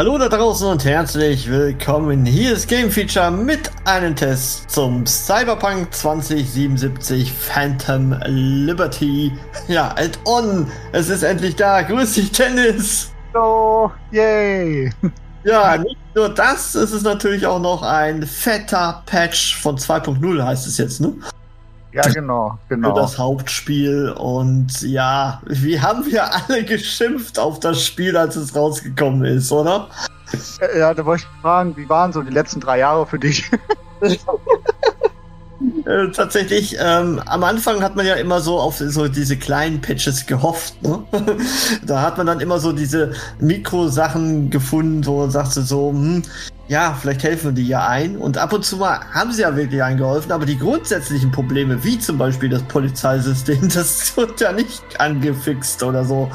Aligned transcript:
Hallo 0.00 0.16
da 0.16 0.30
draußen 0.30 0.66
und 0.66 0.82
herzlich 0.86 1.50
willkommen. 1.50 2.24
Hier 2.24 2.54
ist 2.54 2.68
Game 2.68 2.90
Feature 2.90 3.30
mit 3.30 3.70
einem 3.84 4.16
Test 4.16 4.70
zum 4.70 5.04
Cyberpunk 5.04 5.92
2077 5.92 7.30
Phantom 7.30 8.18
Liberty. 8.24 9.30
Ja, 9.68 9.94
Add-on. 9.98 10.66
Es 10.92 11.10
ist 11.10 11.22
endlich 11.22 11.54
da. 11.56 11.82
Grüß 11.82 12.14
dich, 12.14 12.32
Tennis. 12.32 13.12
Hallo, 13.34 13.92
yay. 14.10 14.90
Ja, 15.44 15.76
nicht 15.76 15.98
nur 16.14 16.30
das, 16.30 16.74
es 16.74 16.92
ist 16.92 17.02
natürlich 17.02 17.44
auch 17.44 17.60
noch 17.60 17.82
ein 17.82 18.22
fetter 18.22 19.02
Patch 19.04 19.60
von 19.60 19.76
2.0 19.76 20.42
heißt 20.42 20.66
es 20.66 20.78
jetzt, 20.78 21.02
ne? 21.02 21.12
Ja, 21.92 22.02
genau, 22.02 22.58
genau. 22.68 22.94
Für 22.94 23.00
das 23.00 23.18
Hauptspiel. 23.18 24.14
Und 24.16 24.82
ja, 24.82 25.42
wie 25.46 25.80
haben 25.80 26.06
wir 26.06 26.32
alle 26.32 26.64
geschimpft 26.64 27.38
auf 27.38 27.60
das 27.60 27.84
Spiel, 27.84 28.16
als 28.16 28.36
es 28.36 28.54
rausgekommen 28.54 29.24
ist, 29.24 29.50
oder? 29.50 29.88
Ja, 30.76 30.94
da 30.94 31.04
wollte 31.04 31.24
ich 31.24 31.42
fragen, 31.42 31.76
wie 31.76 31.88
waren 31.88 32.12
so 32.12 32.22
die 32.22 32.32
letzten 32.32 32.60
drei 32.60 32.78
Jahre 32.78 33.06
für 33.06 33.18
dich? 33.18 33.50
Äh, 35.86 36.10
tatsächlich, 36.10 36.76
ähm, 36.80 37.20
am 37.26 37.44
Anfang 37.44 37.82
hat 37.82 37.96
man 37.96 38.06
ja 38.06 38.14
immer 38.14 38.40
so 38.40 38.58
auf 38.58 38.76
so 38.78 39.08
diese 39.08 39.36
kleinen 39.36 39.80
Patches 39.80 40.26
gehofft. 40.26 40.82
Ne? 40.82 41.02
da 41.86 42.02
hat 42.02 42.18
man 42.18 42.26
dann 42.26 42.40
immer 42.40 42.58
so 42.58 42.72
diese 42.72 43.12
Mikrosachen 43.38 44.50
gefunden, 44.50 45.04
wo 45.06 45.20
man 45.20 45.30
sagte 45.30 45.62
so, 45.62 45.90
hm, 45.90 46.22
ja, 46.68 46.96
vielleicht 47.00 47.22
helfen 47.24 47.54
die 47.54 47.66
ja 47.66 47.86
ein. 47.86 48.16
Und 48.16 48.38
ab 48.38 48.52
und 48.52 48.64
zu 48.64 48.76
mal 48.76 49.00
haben 49.12 49.32
sie 49.32 49.42
ja 49.42 49.56
wirklich 49.56 49.82
eingeholfen, 49.82 50.32
aber 50.32 50.46
die 50.46 50.58
grundsätzlichen 50.58 51.30
Probleme, 51.30 51.82
wie 51.82 51.98
zum 51.98 52.18
Beispiel 52.18 52.48
das 52.48 52.62
Polizeisystem, 52.62 53.68
das 53.74 54.16
wird 54.16 54.40
ja 54.40 54.52
nicht 54.52 54.82
angefixt 55.00 55.82
oder 55.82 56.04
so. 56.04 56.30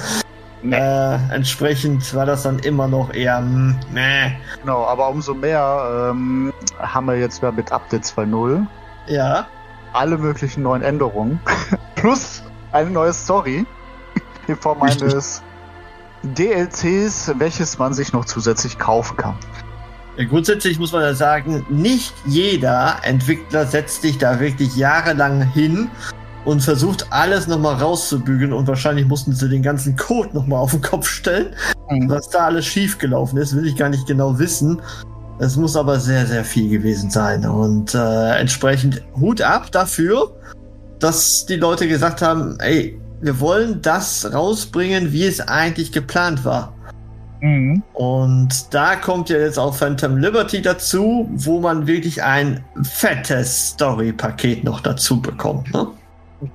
Nee. 0.61 0.77
Äh, 0.77 1.19
entsprechend 1.31 2.13
war 2.15 2.25
das 2.25 2.43
dann 2.43 2.57
immer 2.59 2.87
noch 2.87 3.13
eher, 3.13 3.39
mh, 3.39 3.79
nee. 3.93 4.35
Genau, 4.61 4.83
aber 4.85 5.09
umso 5.09 5.35
mehr 5.35 6.09
ähm, 6.11 6.51
haben 6.79 7.05
wir 7.05 7.17
jetzt 7.17 7.43
mit 7.43 7.71
Update 7.71 8.03
2.0 8.03 8.65
ja. 9.07 9.47
alle 9.93 10.17
möglichen 10.17 10.63
neuen 10.63 10.81
Änderungen 10.81 11.39
plus 11.95 12.43
eine 12.71 12.89
neue 12.89 13.13
Story 13.13 13.65
in 14.47 14.55
Form 14.55 14.81
eines 14.81 15.41
DLCs, 16.23 17.33
welches 17.37 17.77
man 17.77 17.93
sich 17.93 18.13
noch 18.13 18.25
zusätzlich 18.25 18.77
kaufen 18.77 19.17
kann. 19.17 19.35
Grundsätzlich 20.17 20.79
muss 20.79 20.93
man 20.93 21.01
ja 21.01 21.13
sagen, 21.13 21.65
nicht 21.69 22.13
jeder 22.25 22.97
Entwickler 23.03 23.65
setzt 23.65 24.01
sich 24.01 24.17
da 24.17 24.39
wirklich 24.39 24.75
jahrelang 24.75 25.41
hin 25.41 25.89
und 26.45 26.61
versucht 26.61 27.07
alles 27.11 27.47
nochmal 27.47 27.75
rauszubügeln 27.75 28.53
und 28.53 28.67
wahrscheinlich 28.67 29.07
mussten 29.07 29.33
sie 29.33 29.49
den 29.49 29.61
ganzen 29.61 29.97
Code 29.97 30.29
nochmal 30.33 30.59
auf 30.59 30.71
den 30.71 30.81
Kopf 30.81 31.07
stellen. 31.07 31.53
Mhm. 31.89 32.09
Was 32.09 32.29
da 32.29 32.45
alles 32.45 32.65
schiefgelaufen 32.65 33.37
ist, 33.39 33.55
will 33.55 33.65
ich 33.65 33.75
gar 33.75 33.89
nicht 33.89 34.07
genau 34.07 34.39
wissen. 34.39 34.81
Es 35.37 35.57
muss 35.57 35.75
aber 35.75 35.99
sehr, 35.99 36.25
sehr 36.25 36.45
viel 36.45 36.69
gewesen 36.69 37.09
sein 37.09 37.45
und 37.45 37.93
äh, 37.93 38.39
entsprechend 38.39 39.01
Hut 39.19 39.41
ab 39.41 39.71
dafür, 39.71 40.31
dass 40.99 41.45
die 41.45 41.57
Leute 41.57 41.87
gesagt 41.87 42.21
haben, 42.21 42.57
ey, 42.59 42.97
wir 43.21 43.39
wollen 43.39 43.81
das 43.81 44.33
rausbringen, 44.33 45.11
wie 45.11 45.25
es 45.25 45.41
eigentlich 45.41 45.91
geplant 45.91 46.45
war. 46.45 46.73
Mhm. 47.41 47.83
Und 47.93 48.73
da 48.73 48.95
kommt 48.95 49.29
ja 49.29 49.37
jetzt 49.37 49.59
auch 49.59 49.75
Phantom 49.75 50.17
Liberty 50.17 50.61
dazu, 50.61 51.29
wo 51.33 51.59
man 51.59 51.85
wirklich 51.85 52.23
ein 52.23 52.63
fettes 52.83 53.69
Story-Paket 53.71 54.63
noch 54.63 54.79
dazu 54.79 55.21
bekommt. 55.21 55.73
Ne? 55.73 55.87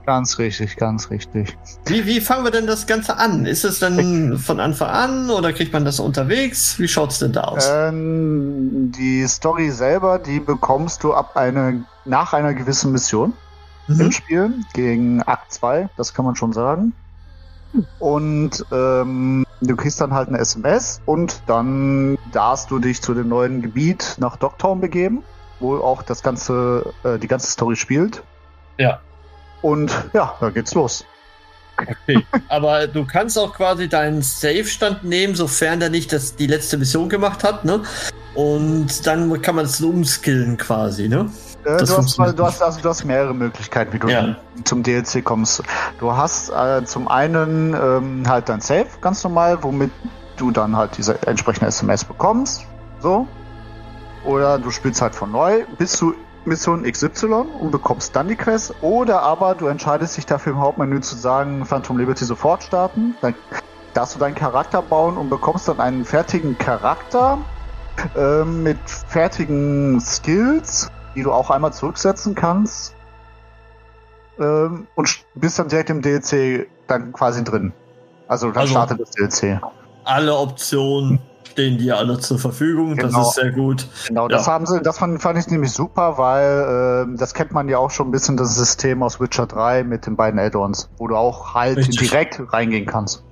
Ganz 0.06 0.38
richtig, 0.38 0.76
ganz 0.76 1.10
richtig. 1.10 1.56
Wie, 1.86 2.06
wie 2.06 2.20
fangen 2.20 2.44
wir 2.44 2.50
denn 2.50 2.66
das 2.66 2.86
Ganze 2.86 3.16
an? 3.16 3.46
Ist 3.46 3.64
es 3.64 3.78
denn 3.78 4.38
von 4.38 4.60
Anfang 4.60 4.90
an 4.90 5.30
oder 5.30 5.52
kriegt 5.52 5.72
man 5.72 5.84
das 5.84 6.00
unterwegs? 6.00 6.78
Wie 6.78 6.88
schaut 6.88 7.12
es 7.12 7.18
denn 7.18 7.32
da 7.32 7.44
aus? 7.44 7.68
Ähm, 7.70 8.92
die 8.96 9.26
Story 9.26 9.70
selber, 9.70 10.18
die 10.18 10.40
bekommst 10.40 11.02
du 11.02 11.14
ab 11.14 11.36
eine, 11.36 11.84
nach 12.04 12.32
einer 12.32 12.54
gewissen 12.54 12.92
Mission 12.92 13.32
mhm. 13.88 14.00
im 14.00 14.12
Spiel 14.12 14.54
gegen 14.74 15.22
Akt 15.22 15.52
2, 15.52 15.88
das 15.96 16.14
kann 16.14 16.24
man 16.24 16.36
schon 16.36 16.52
sagen. 16.52 16.92
Und 18.00 18.64
ähm, 18.72 19.46
du 19.60 19.76
kriegst 19.76 20.00
dann 20.00 20.12
halt 20.12 20.28
eine 20.28 20.38
SMS 20.38 21.00
und 21.06 21.42
dann 21.46 22.18
darfst 22.32 22.70
du 22.70 22.78
dich 22.78 23.00
zu 23.00 23.14
dem 23.14 23.28
neuen 23.28 23.62
Gebiet 23.62 24.16
nach 24.18 24.36
Dogtown 24.36 24.80
begeben, 24.80 25.22
wo 25.60 25.76
auch 25.76 26.02
das 26.02 26.22
ganze, 26.22 26.92
äh, 27.04 27.18
die 27.18 27.28
ganze 27.28 27.50
Story 27.50 27.76
spielt. 27.76 28.22
Ja. 28.78 29.00
Und 29.62 29.92
ja, 30.12 30.34
da 30.40 30.50
geht's 30.50 30.74
los. 30.74 31.04
Okay. 31.80 32.26
Aber 32.48 32.86
du 32.86 33.06
kannst 33.06 33.38
auch 33.38 33.54
quasi 33.54 33.88
deinen 33.88 34.22
Safe-Stand 34.22 35.04
nehmen, 35.04 35.34
sofern 35.34 35.80
der 35.80 35.90
nicht 35.90 36.12
das, 36.12 36.36
die 36.36 36.46
letzte 36.46 36.76
Mission 36.76 37.08
gemacht 37.08 37.44
hat, 37.44 37.64
ne? 37.64 37.82
Und 38.34 39.06
dann 39.06 39.42
kann 39.42 39.56
man 39.56 39.64
es 39.64 39.80
umskillen 39.80 40.56
quasi, 40.56 41.08
ne? 41.08 41.30
Äh, 41.64 41.78
du, 41.78 41.96
hast, 41.96 42.18
du, 42.18 42.44
hast, 42.44 42.62
also, 42.62 42.80
du 42.80 42.88
hast 42.88 43.04
mehrere 43.04 43.34
Möglichkeiten, 43.34 43.92
wie 43.92 43.98
du 43.98 44.08
ja. 44.08 44.36
zum 44.64 44.82
DLC 44.82 45.24
kommst. 45.24 45.62
Du 45.98 46.12
hast 46.12 46.50
äh, 46.50 46.84
zum 46.84 47.08
einen 47.08 47.74
ähm, 47.74 48.24
halt 48.26 48.48
dein 48.48 48.60
Safe, 48.60 48.86
ganz 49.00 49.22
normal, 49.24 49.62
womit 49.62 49.90
du 50.36 50.50
dann 50.50 50.76
halt 50.76 50.96
diese 50.96 51.20
entsprechende 51.26 51.66
SMS 51.66 52.04
bekommst. 52.04 52.66
So. 53.00 53.26
Oder 54.24 54.58
du 54.58 54.70
spielst 54.70 55.02
halt 55.02 55.14
von 55.14 55.32
neu, 55.32 55.64
bis 55.78 55.98
du 55.98 56.14
Mission 56.44 56.84
XY 56.84 57.44
und 57.60 57.70
bekommst 57.70 58.16
dann 58.16 58.28
die 58.28 58.36
Quest. 58.36 58.74
Oder 58.80 59.22
aber 59.22 59.54
du 59.54 59.66
entscheidest 59.66 60.16
dich 60.16 60.26
dafür 60.26 60.52
im 60.52 60.60
Hauptmenü 60.60 61.00
zu 61.00 61.16
sagen, 61.16 61.64
Phantom 61.64 61.98
Liberty 61.98 62.24
sofort 62.24 62.62
starten. 62.62 63.14
Dann 63.20 63.34
darfst 63.94 64.14
du 64.14 64.18
deinen 64.18 64.34
Charakter 64.34 64.82
bauen 64.82 65.16
und 65.16 65.28
bekommst 65.28 65.68
dann 65.68 65.80
einen 65.80 66.04
fertigen 66.04 66.56
Charakter 66.58 67.38
äh, 68.16 68.44
mit 68.44 68.78
fertigen 68.88 70.00
Skills, 70.00 70.90
die 71.14 71.22
du 71.22 71.32
auch 71.32 71.50
einmal 71.50 71.72
zurücksetzen 71.72 72.34
kannst. 72.34 72.94
Ähm, 74.38 74.86
und 74.94 75.24
bist 75.34 75.58
dann 75.58 75.68
direkt 75.68 75.90
im 75.90 76.00
DLC 76.00 76.68
dann 76.86 77.12
quasi 77.12 77.44
drin. 77.44 77.72
Also 78.28 78.48
dann 78.48 78.62
also, 78.62 78.72
startet 78.72 79.00
das 79.00 79.10
DLC. 79.10 79.60
Alle 80.04 80.34
Optionen 80.34 81.20
stehen 81.50 81.78
dir 81.78 81.98
alle 81.98 82.18
zur 82.18 82.38
Verfügung. 82.38 82.96
Genau. 82.96 83.18
Das 83.18 83.28
ist 83.28 83.34
sehr 83.34 83.52
gut. 83.52 83.86
Genau, 84.08 84.28
das 84.28 84.46
haben 84.46 84.66
sie, 84.66 84.80
das 84.80 84.98
fand, 84.98 85.20
fand 85.20 85.38
ich 85.38 85.46
nämlich 85.48 85.72
super, 85.72 86.16
weil 86.18 87.08
äh, 87.12 87.16
das 87.18 87.34
kennt 87.34 87.52
man 87.52 87.68
ja 87.68 87.78
auch 87.78 87.90
schon 87.90 88.08
ein 88.08 88.10
bisschen 88.12 88.36
das 88.36 88.54
System 88.56 89.02
aus 89.02 89.20
Witcher 89.20 89.46
3 89.46 89.84
mit 89.84 90.06
den 90.06 90.16
beiden 90.16 90.38
Add-ons, 90.38 90.88
wo 90.98 91.08
du 91.08 91.16
auch 91.16 91.54
halt 91.54 91.78
Richtig. 91.78 91.98
direkt 91.98 92.40
reingehen 92.52 92.86
kannst. 92.86 93.24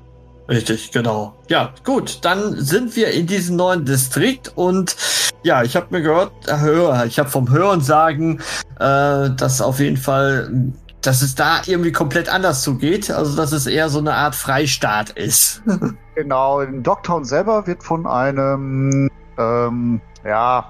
Richtig, 0.49 0.93
genau. 0.93 1.35
Ja, 1.49 1.75
gut, 1.85 2.21
dann 2.23 2.57
sind 2.57 2.97
wir 2.97 3.11
in 3.11 3.27
diesem 3.27 3.57
neuen 3.57 3.85
Distrikt 3.85 4.51
und 4.55 4.97
ja, 5.43 5.63
ich 5.63 5.77
habe 5.77 5.87
mir 5.91 6.01
gehört, 6.01 6.33
höre, 6.47 7.05
ich 7.05 7.19
habe 7.19 7.29
vom 7.29 7.51
Hören 7.51 7.83
sagen, 7.83 8.41
äh, 8.81 9.31
dass 9.31 9.61
auf 9.61 9.79
jeden 9.79 9.99
Fall, 9.99 10.73
dass 11.09 11.23
es 11.23 11.35
da 11.35 11.63
irgendwie 11.65 11.91
komplett 11.91 12.29
anders 12.29 12.61
zugeht. 12.61 13.11
Also 13.11 13.35
dass 13.35 13.53
es 13.53 13.67
eher 13.67 13.89
so 13.89 13.99
eine 13.99 14.13
Art 14.13 14.35
Freistaat 14.35 15.11
ist. 15.11 15.63
Genau, 16.15 16.61
in 16.61 16.83
Dogtown 16.83 17.25
selber 17.25 17.69
wird 17.69 17.85
von 17.85 18.05
einem, 18.05 19.09
ähm, 19.39 20.01
ja, 20.25 20.69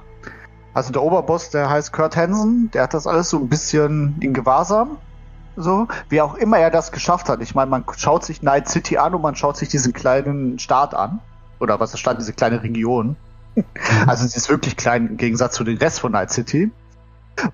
also 0.75 0.93
der 0.93 1.03
Oberboss, 1.03 1.49
der 1.49 1.71
heißt 1.71 1.91
Kurt 1.91 2.17
Hansen, 2.17 2.71
der 2.75 2.83
hat 2.83 2.93
das 2.93 3.07
alles 3.07 3.31
so 3.31 3.39
ein 3.39 3.49
bisschen 3.49 4.17
in 4.21 4.35
Gewahrsam. 4.35 4.99
So, 5.57 5.89
wie 6.11 6.21
auch 6.21 6.35
immer 6.35 6.59
er 6.59 6.71
das 6.71 6.93
geschafft 6.93 7.31
hat. 7.31 7.41
Ich 7.41 7.55
meine, 7.55 7.71
man 7.71 7.83
schaut 7.97 8.27
sich 8.27 8.43
Night 8.43 8.69
City 8.69 8.99
an 8.99 9.15
und 9.15 9.23
man 9.23 9.37
schaut 9.37 9.57
sich 9.57 9.71
diesen 9.71 9.95
kleinen 9.95 10.59
Staat 10.59 10.93
an. 10.93 11.21
Oder 11.61 11.81
was 11.81 11.93
da 11.93 11.97
stand, 11.97 12.21
diese 12.21 12.35
kleine 12.35 12.63
Region. 12.63 13.17
Also 14.07 14.27
sie 14.27 14.37
ist 14.37 14.51
wirklich 14.51 14.77
klein 14.77 15.09
im 15.09 15.17
Gegensatz 15.17 15.55
zu 15.55 15.65
dem 15.65 15.79
Rest 15.79 15.99
von 15.99 16.13
Night 16.13 16.31
City. 16.31 16.71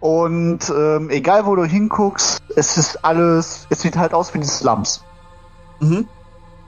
Und 0.01 0.71
ähm, 0.71 1.11
egal 1.11 1.47
wo 1.47 1.57
du 1.57 1.65
hinguckst, 1.65 2.43
es 2.57 2.77
ist 2.77 3.05
alles, 3.05 3.67
es 3.71 3.81
sieht 3.81 3.97
halt 3.97 4.15
aus 4.15 4.35
wie 4.35 4.39
die 4.39 4.47
Slums. 4.47 5.05
Mhm. 5.81 6.09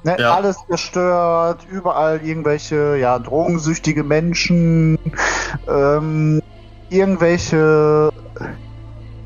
Ne, 0.02 0.16
ja. 0.18 0.34
Alles 0.34 0.56
zerstört, 0.68 1.66
überall 1.68 2.20
irgendwelche 2.22 2.96
ja, 2.96 3.18
drogensüchtige 3.18 4.04
Menschen, 4.04 4.98
ähm, 5.66 6.40
irgendwelche 6.90 8.12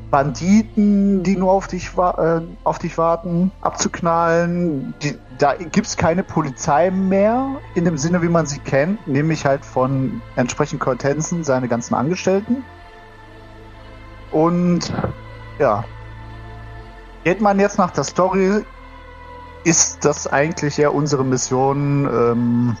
Banditen, 0.09 1.23
die 1.23 1.37
nur 1.37 1.51
auf 1.51 1.67
dich, 1.67 1.91
äh, 1.97 2.41
auf 2.63 2.79
dich 2.79 2.97
warten, 2.97 3.51
abzuknallen. 3.61 4.93
Die, 5.03 5.15
da 5.37 5.53
gibt 5.55 5.87
es 5.87 5.97
keine 5.97 6.23
Polizei 6.23 6.91
mehr 6.91 7.57
in 7.75 7.85
dem 7.85 7.97
Sinne, 7.97 8.21
wie 8.21 8.29
man 8.29 8.45
sie 8.45 8.59
kennt, 8.59 9.07
nämlich 9.07 9.45
halt 9.45 9.65
von 9.65 10.21
entsprechend 10.35 10.79
Cortensen, 10.81 11.43
seine 11.43 11.67
ganzen 11.67 11.95
Angestellten. 11.95 12.63
Und 14.31 14.93
ja, 15.59 15.83
geht 17.23 17.41
man 17.41 17.59
jetzt 17.59 17.77
nach 17.77 17.91
der 17.91 18.03
Story, 18.03 18.63
ist 19.63 20.03
das 20.05 20.27
eigentlich 20.27 20.79
eher 20.79 20.93
unsere 20.93 21.23
Mission, 21.23 22.05
ähm, 22.05 22.77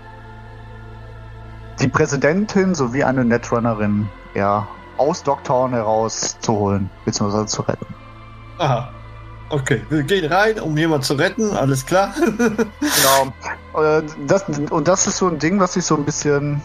die 1.79 1.87
Präsidentin 1.87 2.75
sowie 2.75 3.03
eine 3.03 3.25
Netrunnerin 3.25 4.09
ja, 4.33 4.67
aus 4.97 5.23
Dogtown 5.23 5.71
herauszuholen, 5.73 6.89
beziehungsweise 7.05 7.45
zu 7.47 7.61
retten. 7.63 7.87
Aha. 8.59 8.89
Okay, 9.49 9.81
wir 9.89 10.03
gehen 10.03 10.31
rein, 10.31 10.59
um 10.61 10.77
jemanden 10.77 11.03
zu 11.03 11.15
retten, 11.15 11.51
alles 11.57 11.85
klar. 11.85 12.13
genau. 12.25 13.83
Äh, 13.83 14.03
das, 14.25 14.47
und 14.47 14.87
das 14.87 15.07
ist 15.07 15.17
so 15.17 15.27
ein 15.27 15.39
Ding, 15.39 15.59
was 15.59 15.75
ich 15.75 15.83
so 15.83 15.97
ein 15.97 16.05
bisschen 16.05 16.61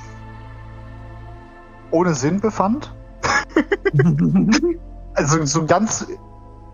ohne 1.90 2.14
Sinn 2.14 2.40
befand. 2.40 2.92
also 5.14 5.44
so 5.44 5.66
ganz 5.66 6.06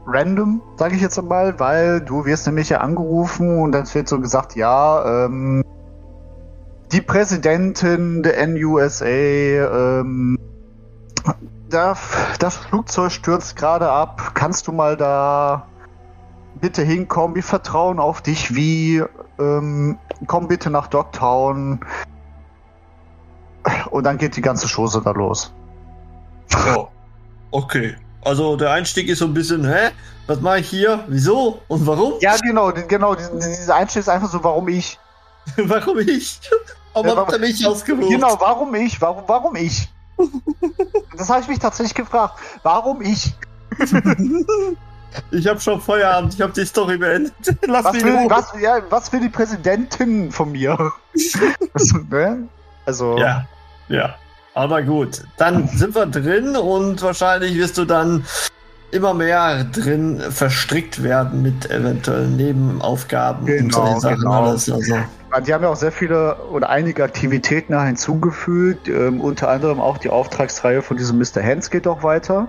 random, 0.07 0.61
sage 0.77 0.97
ich 0.97 1.03
jetzt 1.03 1.19
einmal, 1.19 1.59
weil 1.61 2.01
du 2.01 2.25
wirst 2.25 2.47
nämlich 2.47 2.69
ja 2.69 2.79
angerufen 2.79 3.59
und 3.59 3.73
dann 3.73 3.93
wird 3.95 4.09
so 4.09 4.21
gesagt, 4.21 4.57
ja, 4.57 5.25
ähm, 5.27 5.63
die 6.93 7.01
Präsidentin 7.01 8.23
der 8.23 8.47
NUSA, 8.47 9.07
ähm, 9.07 10.39
da, 11.71 11.97
das 12.39 12.57
Flugzeug 12.57 13.13
stürzt 13.13 13.57
gerade 13.57 13.91
ab, 13.91 14.33
kannst 14.35 14.67
du 14.67 14.73
mal 14.73 14.97
da 14.97 15.67
bitte 16.61 16.83
hinkommen, 16.83 17.35
wir 17.35 17.43
vertrauen 17.43 17.99
auf 17.99 18.21
dich, 18.21 18.55
wie, 18.55 19.03
ähm, 19.39 19.99
komm 20.27 20.49
bitte 20.49 20.71
nach 20.71 20.89
Dogtown. 20.89 21.81
Und 23.91 24.05
dann 24.05 24.19
geht 24.19 24.37
die 24.37 24.43
ganze 24.43 24.69
Chose 24.69 25.01
da 25.03 25.13
los. 25.13 25.55
Ja, 26.53 26.89
okay. 27.51 27.97
Also 28.25 28.57
der 28.57 28.71
Einstieg 28.71 29.09
ist 29.09 29.19
so 29.19 29.27
ein 29.27 29.35
bisschen, 29.35 29.67
hä? 29.67 29.91
Was 30.27 30.41
mache 30.41 30.61
ich 30.61 30.69
hier? 30.69 31.05
Wieso? 31.09 31.61
Und 31.69 31.87
warum? 31.87 32.15
Ja, 32.21 32.37
genau, 32.37 32.73
genau. 32.73 33.15
Dieser 33.15 33.75
Einstieg 33.75 34.01
ist 34.01 34.09
einfach 34.09 34.31
so, 34.31 34.43
warum 34.45 34.69
ich? 34.69 34.99
warum 35.57 35.99
ich? 35.99 36.41
Warum 36.93 37.09
ja, 37.09 37.17
habt 37.17 37.33
ihr 37.33 37.39
mich 37.39 37.67
ausgerufen? 37.67 38.11
Genau, 38.11 38.37
warum 38.39 38.75
ich? 38.75 39.01
Warum, 39.01 39.25
warum 39.27 39.57
ich? 39.57 39.89
das 41.17 41.29
habe 41.29 41.41
ich 41.41 41.49
mich 41.49 41.59
tatsächlich 41.59 41.95
gefragt. 41.95 42.39
Warum 42.63 43.03
ich? 43.03 43.35
Ich 45.31 45.47
habe 45.47 45.61
schon 45.61 45.81
Feierabend, 45.81 46.35
ich 46.35 46.41
habe 46.41 46.53
die 46.53 46.65
Story 46.65 46.97
beendet. 46.97 47.35
Lass 47.67 47.85
was, 47.85 47.93
mich 47.95 48.05
will, 48.05 48.27
was, 48.29 48.53
ja, 48.61 48.81
was 48.91 49.13
will 49.13 49.21
die 49.21 49.29
Präsidentin 49.29 50.31
von 50.31 50.53
mir? 50.53 50.93
ne? 52.11 52.49
Also. 52.87 53.19
Ja, 53.19 53.47
ja. 53.89 54.15
Aber 54.55 54.83
gut, 54.83 55.23
dann 55.39 55.69
sind 55.69 55.95
wir 55.95 56.07
drin 56.07 56.57
und 56.57 57.01
wahrscheinlich 57.03 57.57
wirst 57.57 57.79
du 57.79 57.85
dann 57.85 58.25
immer 58.91 59.15
mehr 59.15 59.65
drin 59.65 60.21
verstrickt 60.21 61.03
werden 61.03 61.41
mit 61.43 61.71
eventuellen 61.71 62.37
Nebenaufgaben 62.37 63.47
genau, 63.47 63.95
und 63.95 64.01
Sachen 64.01 64.19
genau. 64.19 64.45
alles. 64.45 64.71
Also. 64.71 64.97
Die 65.47 65.55
haben 65.55 65.65
ja 65.65 65.71
auch 65.71 65.77
sehr 65.77 65.93
viele 65.93 66.37
oder 66.53 66.69
einige 66.69 67.03
Aktivitäten 67.03 67.81
hinzugefügt, 67.83 68.89
ähm, 68.89 69.23
unter 69.23 69.49
anderem 69.49 69.81
auch 69.81 69.97
die 69.97 70.11
Auftragsreihe 70.11 70.83
von 70.83 70.99
diesem 70.99 71.19
Mr. 71.19 71.43
Hands 71.43 71.71
geht 71.71 71.87
auch 71.87 72.03
weiter. 72.03 72.49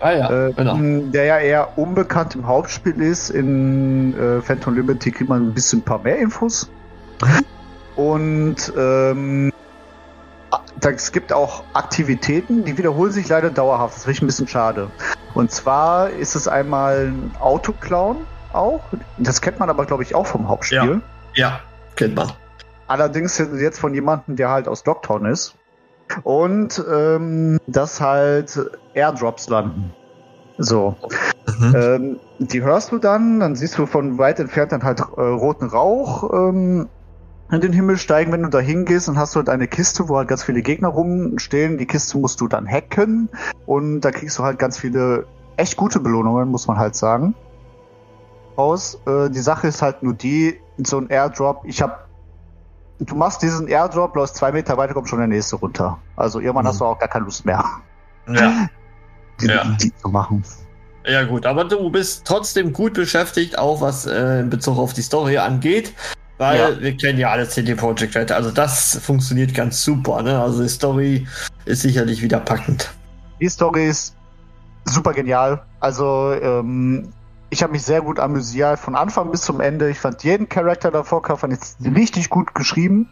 Ah 0.00 0.12
ja, 0.12 0.48
äh, 0.48 0.52
genau. 0.52 0.76
Der 1.12 1.24
ja 1.24 1.38
eher 1.38 1.78
unbekannt 1.78 2.34
im 2.34 2.46
Hauptspiel 2.46 3.00
ist. 3.00 3.30
In 3.30 4.14
äh, 4.18 4.42
Phantom 4.42 4.74
Liberty 4.74 5.12
kriegt 5.12 5.30
man 5.30 5.48
ein 5.48 5.54
bisschen 5.54 5.78
ein 5.78 5.84
paar 5.84 6.00
mehr 6.00 6.18
Infos. 6.18 6.68
Und 7.96 8.72
ähm, 8.76 9.52
es 10.90 11.12
gibt 11.12 11.32
auch 11.32 11.64
Aktivitäten, 11.74 12.64
die 12.64 12.76
wiederholen 12.76 13.12
sich 13.12 13.28
leider 13.28 13.50
dauerhaft. 13.50 13.94
Das 13.94 14.04
finde 14.04 14.16
ich 14.16 14.22
ein 14.22 14.26
bisschen 14.26 14.48
schade. 14.48 14.90
Und 15.34 15.50
zwar 15.50 16.10
ist 16.10 16.34
es 16.34 16.48
einmal 16.48 17.06
ein 17.06 17.32
Autoclown 17.40 18.18
auch. 18.52 18.82
Das 19.18 19.40
kennt 19.40 19.58
man 19.58 19.70
aber, 19.70 19.86
glaube 19.86 20.02
ich, 20.02 20.14
auch 20.14 20.26
vom 20.26 20.48
Hauptspiel. 20.48 21.00
Ja, 21.34 21.48
ja 21.48 21.60
kennt 21.96 22.16
man. 22.16 22.32
Allerdings 22.86 23.38
jetzt 23.38 23.78
von 23.78 23.94
jemandem, 23.94 24.36
der 24.36 24.50
halt 24.50 24.68
aus 24.68 24.82
Dogtown 24.82 25.26
ist. 25.26 25.54
Und 26.24 26.84
ähm, 26.92 27.58
dass 27.66 28.00
halt 28.00 28.70
Airdrops 28.92 29.48
landen. 29.48 29.94
So. 30.58 30.96
Mhm. 31.58 31.74
Ähm, 31.74 32.20
die 32.38 32.62
hörst 32.62 32.92
du 32.92 32.98
dann, 32.98 33.40
dann 33.40 33.56
siehst 33.56 33.78
du 33.78 33.86
von 33.86 34.18
weit 34.18 34.38
entfernt 34.40 34.72
dann 34.72 34.82
halt 34.82 35.00
äh, 35.00 35.20
roten 35.20 35.66
Rauch 35.66 36.30
ähm, 36.32 36.88
in 37.52 37.60
den 37.60 37.72
Himmel 37.72 37.98
steigen, 37.98 38.32
wenn 38.32 38.42
du 38.42 38.48
da 38.48 38.60
hingehst, 38.60 39.08
dann 39.08 39.18
hast 39.18 39.34
du 39.34 39.38
halt 39.38 39.48
eine 39.50 39.68
Kiste, 39.68 40.08
wo 40.08 40.16
halt 40.16 40.28
ganz 40.28 40.42
viele 40.42 40.62
Gegner 40.62 40.88
rumstehen. 40.88 41.76
Die 41.76 41.86
Kiste 41.86 42.16
musst 42.18 42.40
du 42.40 42.48
dann 42.48 42.66
hacken 42.66 43.28
und 43.66 44.00
da 44.00 44.10
kriegst 44.10 44.38
du 44.38 44.42
halt 44.42 44.58
ganz 44.58 44.78
viele 44.78 45.26
echt 45.56 45.76
gute 45.76 46.00
Belohnungen, 46.00 46.48
muss 46.48 46.66
man 46.66 46.78
halt 46.78 46.96
sagen. 46.96 47.34
Aus. 48.56 48.98
Äh, 49.06 49.28
die 49.28 49.40
Sache 49.40 49.68
ist 49.68 49.82
halt 49.82 50.02
nur 50.02 50.14
die, 50.14 50.58
so 50.78 50.98
ein 50.98 51.08
Airdrop, 51.08 51.62
ich 51.64 51.82
hab 51.82 52.08
du 53.00 53.14
machst 53.14 53.42
diesen 53.42 53.68
Airdrop, 53.68 54.14
läufst 54.16 54.36
zwei 54.36 54.52
Meter 54.52 54.76
weiter, 54.76 54.94
kommt 54.94 55.08
schon 55.08 55.18
der 55.18 55.28
nächste 55.28 55.56
runter. 55.56 55.98
Also 56.16 56.40
irgendwann 56.40 56.64
mhm. 56.64 56.68
hast 56.68 56.80
du 56.80 56.84
auch 56.84 56.98
gar 56.98 57.08
keine 57.08 57.24
Lust 57.24 57.44
mehr. 57.44 57.64
Ja. 58.28 58.68
Die, 59.40 59.46
ja. 59.46 59.64
die 59.80 59.94
zu 59.96 60.08
machen. 60.08 60.44
Ja 61.04 61.24
gut, 61.24 61.46
aber 61.46 61.64
du 61.64 61.90
bist 61.90 62.24
trotzdem 62.24 62.72
gut 62.72 62.94
beschäftigt, 62.94 63.58
auch 63.58 63.80
was 63.80 64.06
äh, 64.06 64.40
in 64.40 64.50
Bezug 64.50 64.78
auf 64.78 64.92
die 64.92 65.02
Story 65.02 65.36
angeht, 65.36 65.92
weil 66.42 66.58
ja. 66.58 66.80
wir 66.80 66.96
kennen 66.96 67.20
ja 67.20 67.30
alle 67.30 67.48
CD 67.48 67.76
Projekt 67.76 68.16
Red, 68.16 68.32
also 68.32 68.50
das 68.50 68.98
funktioniert 69.00 69.54
ganz 69.54 69.84
super, 69.84 70.22
ne? 70.22 70.40
Also 70.42 70.64
die 70.64 70.68
Story 70.68 71.28
ist 71.66 71.82
sicherlich 71.82 72.20
wieder 72.20 72.40
packend. 72.40 72.92
Die 73.40 73.48
Story 73.48 73.86
ist 73.86 74.16
super 74.84 75.12
genial. 75.12 75.62
Also 75.78 76.32
ähm, 76.32 77.12
ich 77.50 77.62
habe 77.62 77.72
mich 77.72 77.84
sehr 77.84 78.00
gut 78.00 78.18
amüsiert 78.18 78.80
von 78.80 78.96
Anfang 78.96 79.30
bis 79.30 79.42
zum 79.42 79.60
Ende. 79.60 79.88
Ich 79.88 80.00
fand 80.00 80.24
jeden 80.24 80.48
Charakter 80.48 80.90
davor, 80.90 81.22
fand 81.36 81.52
ich 81.52 81.94
richtig 81.94 82.28
gut 82.28 82.56
geschrieben. 82.56 83.08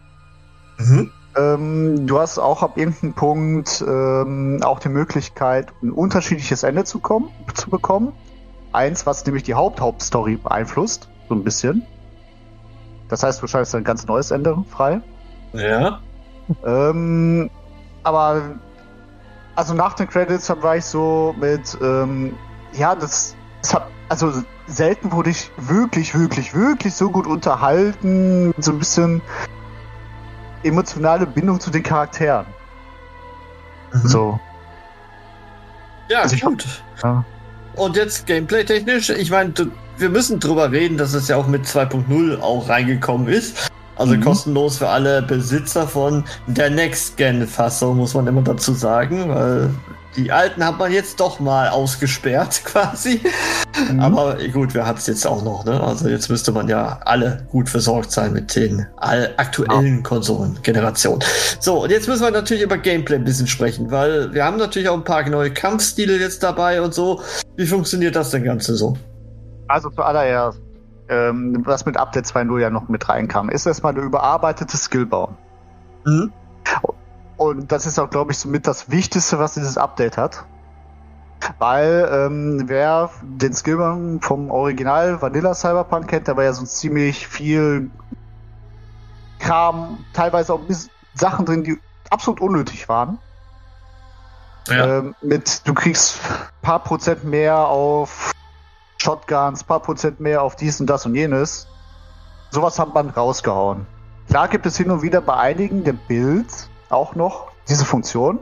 Mhm. 0.78 1.12
Ähm, 1.36 2.06
du 2.08 2.18
hast 2.18 2.40
auch 2.40 2.64
ab 2.64 2.76
irgendeinem 2.78 3.12
Punkt 3.12 3.84
ähm, 3.86 4.58
auch 4.64 4.80
die 4.80 4.88
Möglichkeit, 4.88 5.68
ein 5.84 5.92
unterschiedliches 5.92 6.64
Ende 6.64 6.82
zu, 6.82 6.98
kommen, 6.98 7.28
zu 7.54 7.70
bekommen. 7.70 8.12
Eins, 8.72 9.06
was 9.06 9.24
nämlich 9.24 9.44
die 9.44 9.54
Haupt-Hauptstory 9.54 10.34
beeinflusst, 10.34 11.08
so 11.28 11.36
ein 11.36 11.44
bisschen. 11.44 11.86
Das 13.10 13.22
heißt, 13.22 13.42
du 13.42 13.46
schaltest 13.46 13.74
ein 13.74 13.84
ganz 13.84 14.06
neues 14.06 14.30
Ende 14.30 14.56
frei. 14.70 15.00
Ja. 15.52 16.00
Ähm, 16.64 17.50
aber 18.02 18.42
also 19.56 19.74
nach 19.74 19.94
den 19.94 20.08
Credits 20.08 20.48
war 20.62 20.76
ich 20.76 20.84
so 20.84 21.34
mit, 21.38 21.76
ähm, 21.82 22.34
ja, 22.72 22.94
das, 22.94 23.34
das 23.62 23.74
hat 23.74 23.86
also 24.10 24.32
selten 24.66 25.12
wurde 25.12 25.30
ich 25.30 25.50
wirklich, 25.56 26.18
wirklich, 26.18 26.52
wirklich 26.52 26.94
so 26.94 27.10
gut 27.10 27.28
unterhalten, 27.28 28.52
so 28.58 28.72
ein 28.72 28.78
bisschen 28.78 29.22
emotionale 30.64 31.26
Bindung 31.26 31.60
zu 31.60 31.70
den 31.70 31.84
Charakteren. 31.84 32.46
Mhm. 33.92 34.08
So. 34.08 34.40
Ja, 36.08 36.22
also 36.22 36.36
gut. 36.44 36.82
Ja. 37.02 37.24
Und 37.76 37.96
jetzt 37.96 38.26
Gameplay-technisch, 38.26 39.10
ich 39.10 39.30
meine, 39.30 39.54
wir 40.00 40.08
müssen 40.08 40.40
drüber 40.40 40.72
reden, 40.72 40.96
dass 40.96 41.14
es 41.14 41.28
ja 41.28 41.36
auch 41.36 41.46
mit 41.46 41.66
2.0 41.66 42.40
auch 42.40 42.68
reingekommen 42.68 43.28
ist. 43.28 43.70
Also 43.96 44.14
mhm. 44.14 44.22
kostenlos 44.22 44.78
für 44.78 44.88
alle 44.88 45.20
Besitzer 45.20 45.86
von 45.86 46.24
der 46.46 46.70
Next-Gen-Fassung, 46.70 47.98
muss 47.98 48.14
man 48.14 48.26
immer 48.26 48.40
dazu 48.40 48.72
sagen, 48.72 49.28
weil 49.28 49.70
die 50.16 50.32
alten 50.32 50.64
hat 50.64 50.78
man 50.78 50.90
jetzt 50.90 51.20
doch 51.20 51.38
mal 51.38 51.68
ausgesperrt 51.68 52.62
quasi. 52.64 53.20
Mhm. 53.90 54.00
Aber 54.00 54.38
gut, 54.52 54.72
wir 54.74 54.86
haben 54.86 54.96
es 54.96 55.06
jetzt 55.06 55.26
auch 55.26 55.44
noch, 55.44 55.66
ne? 55.66 55.78
Also 55.80 56.08
jetzt 56.08 56.30
müsste 56.30 56.50
man 56.50 56.66
ja 56.68 56.98
alle 57.04 57.46
gut 57.50 57.68
versorgt 57.68 58.10
sein 58.10 58.32
mit 58.32 58.56
den 58.56 58.86
aktuellen 58.96 59.96
ja. 59.96 60.02
Konsolengenerationen. 60.02 61.22
So, 61.60 61.82
und 61.82 61.90
jetzt 61.90 62.08
müssen 62.08 62.22
wir 62.22 62.30
natürlich 62.30 62.62
über 62.62 62.78
Gameplay 62.78 63.16
ein 63.16 63.24
bisschen 63.24 63.46
sprechen, 63.46 63.90
weil 63.90 64.32
wir 64.32 64.44
haben 64.44 64.56
natürlich 64.56 64.88
auch 64.88 64.96
ein 64.96 65.04
paar 65.04 65.28
neue 65.28 65.52
Kampfstile 65.52 66.18
jetzt 66.18 66.42
dabei 66.42 66.80
und 66.80 66.94
so. 66.94 67.20
Wie 67.56 67.66
funktioniert 67.66 68.16
das 68.16 68.30
denn 68.30 68.44
Ganze 68.44 68.76
so? 68.76 68.96
Also 69.70 69.88
zuallererst, 69.88 70.60
ähm, 71.08 71.62
was 71.64 71.86
mit 71.86 71.96
Update 71.96 72.26
2.0 72.26 72.58
ja 72.58 72.70
noch 72.70 72.88
mit 72.88 73.08
reinkam, 73.08 73.48
ist 73.48 73.66
erstmal 73.66 73.94
der 73.94 74.02
überarbeitete 74.02 74.76
Skillbaum. 74.76 75.36
Mhm. 76.04 76.32
Und 77.36 77.70
das 77.70 77.86
ist 77.86 77.96
auch, 78.00 78.10
glaube 78.10 78.32
ich, 78.32 78.38
somit 78.38 78.66
das 78.66 78.90
Wichtigste, 78.90 79.38
was 79.38 79.54
dieses 79.54 79.78
Update 79.78 80.18
hat. 80.18 80.44
Weil 81.60 82.08
ähm, 82.12 82.64
wer 82.66 83.10
den 83.22 83.54
Skillbaum 83.54 84.20
vom 84.20 84.50
Original 84.50 85.22
Vanilla 85.22 85.54
Cyberpunk 85.54 86.08
kennt, 86.08 86.26
da 86.26 86.36
war 86.36 86.42
ja 86.42 86.52
so 86.52 86.64
ziemlich 86.64 87.28
viel 87.28 87.90
Kram, 89.38 90.04
teilweise 90.12 90.52
auch 90.52 90.60
Sachen 91.14 91.46
drin, 91.46 91.62
die 91.62 91.78
absolut 92.10 92.40
unnötig 92.40 92.88
waren. 92.88 93.18
Ja. 94.66 94.98
Ähm, 94.98 95.14
mit, 95.22 95.66
du 95.66 95.74
kriegst 95.74 96.18
paar 96.60 96.80
Prozent 96.80 97.22
mehr 97.22 97.56
auf 97.56 98.32
Shotguns, 99.00 99.64
paar 99.64 99.80
Prozent 99.80 100.20
mehr 100.20 100.42
auf 100.42 100.56
dies 100.56 100.78
und 100.80 100.86
das 100.86 101.06
und 101.06 101.14
jenes. 101.14 101.66
sowas 102.50 102.78
hat 102.78 102.92
man 102.92 103.08
rausgehauen. 103.08 103.86
Klar 104.28 104.48
gibt 104.48 104.66
es 104.66 104.76
hin 104.76 104.90
und 104.90 105.02
wieder 105.02 105.20
bei 105.20 105.36
einigen 105.36 105.84
der 105.84 105.94
Builds 105.94 106.68
auch 106.90 107.14
noch 107.14 107.50
diese 107.68 107.84
Funktion. 107.84 108.40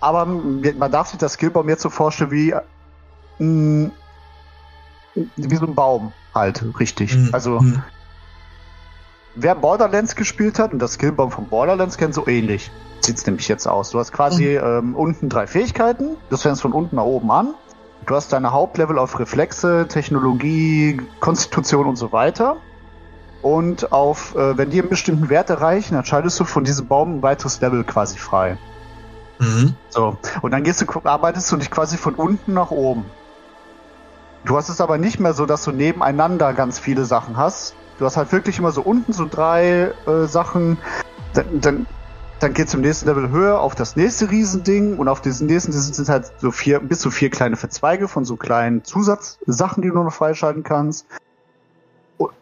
Aber 0.00 0.24
man 0.24 0.90
darf 0.90 1.08
sich 1.08 1.18
das 1.18 1.34
Skillbaum 1.34 1.68
jetzt 1.68 1.82
so 1.82 1.90
vorstellen 1.90 2.30
wie, 2.30 2.54
mh, 3.38 3.90
wie 5.36 5.56
so 5.56 5.66
ein 5.66 5.74
Baum 5.74 6.12
halt, 6.34 6.64
richtig. 6.80 7.16
Mhm. 7.16 7.28
Also, 7.32 7.60
mhm. 7.60 7.82
wer 9.34 9.54
Borderlands 9.54 10.16
gespielt 10.16 10.58
hat 10.58 10.72
und 10.72 10.78
das 10.78 10.94
Skillbaum 10.94 11.30
von 11.30 11.48
Borderlands 11.48 11.98
kennt, 11.98 12.14
so 12.14 12.26
ähnlich 12.26 12.70
sieht 13.00 13.18
es 13.18 13.26
nämlich 13.26 13.48
jetzt 13.48 13.66
aus. 13.66 13.90
Du 13.90 13.98
hast 13.98 14.12
quasi 14.12 14.58
mhm. 14.58 14.66
ähm, 14.66 14.94
unten 14.96 15.28
drei 15.28 15.46
Fähigkeiten. 15.46 16.16
Das 16.30 16.42
fängst 16.42 16.62
von 16.62 16.72
unten 16.72 16.96
nach 16.96 17.04
oben 17.04 17.30
an. 17.30 17.54
Du 18.06 18.16
hast 18.16 18.32
deine 18.32 18.52
Hauptlevel 18.52 18.98
auf 18.98 19.18
Reflexe, 19.18 19.86
Technologie, 19.88 21.00
Konstitution 21.20 21.86
und 21.86 21.96
so 21.96 22.12
weiter. 22.12 22.56
Und 23.42 23.92
auf, 23.92 24.34
äh, 24.34 24.56
wenn 24.56 24.70
die 24.70 24.80
einen 24.80 24.88
bestimmten 24.88 25.28
Wert 25.28 25.50
erreichen, 25.50 25.94
dann 25.94 26.04
schaltest 26.04 26.38
du 26.38 26.44
von 26.44 26.64
diesem 26.64 26.86
Baum 26.86 27.16
ein 27.16 27.22
weiteres 27.22 27.60
Level 27.60 27.84
quasi 27.84 28.18
frei. 28.18 28.56
Mhm. 29.38 29.74
So. 29.88 30.16
Und 30.42 30.52
dann 30.52 30.62
gehst 30.62 30.80
du, 30.80 30.86
arbeitest 31.04 31.50
du 31.50 31.56
dich 31.56 31.70
quasi 31.70 31.96
von 31.96 32.14
unten 32.14 32.54
nach 32.54 32.70
oben. 32.70 33.04
Du 34.44 34.56
hast 34.56 34.68
es 34.68 34.80
aber 34.80 34.98
nicht 34.98 35.20
mehr 35.20 35.34
so, 35.34 35.46
dass 35.46 35.64
du 35.64 35.72
nebeneinander 35.72 36.52
ganz 36.52 36.78
viele 36.78 37.04
Sachen 37.04 37.36
hast. 37.36 37.74
Du 37.98 38.04
hast 38.04 38.16
halt 38.16 38.32
wirklich 38.32 38.58
immer 38.58 38.72
so 38.72 38.82
unten 38.82 39.12
so 39.12 39.26
drei 39.28 39.92
äh, 40.06 40.26
Sachen. 40.26 40.78
Dann, 41.34 41.60
dann 41.60 41.86
dann 42.42 42.54
geht 42.54 42.68
es 42.68 42.74
im 42.74 42.80
nächsten 42.80 43.08
Level 43.08 43.30
höher 43.30 43.60
auf 43.60 43.74
das 43.74 43.94
nächste 43.94 44.30
Riesending 44.30 44.96
und 44.96 45.08
auf 45.08 45.20
diesen 45.20 45.46
nächsten 45.46 45.72
sind 45.72 46.08
halt 46.08 46.32
so 46.38 46.50
vier, 46.50 46.80
bis 46.80 47.00
zu 47.00 47.10
vier 47.10 47.30
kleine 47.30 47.56
Verzweige 47.56 48.08
von 48.08 48.24
so 48.24 48.36
kleinen 48.36 48.82
Zusatzsachen, 48.84 49.82
die 49.82 49.88
du 49.88 50.02
noch 50.02 50.12
freischalten 50.12 50.62
kannst. 50.62 51.06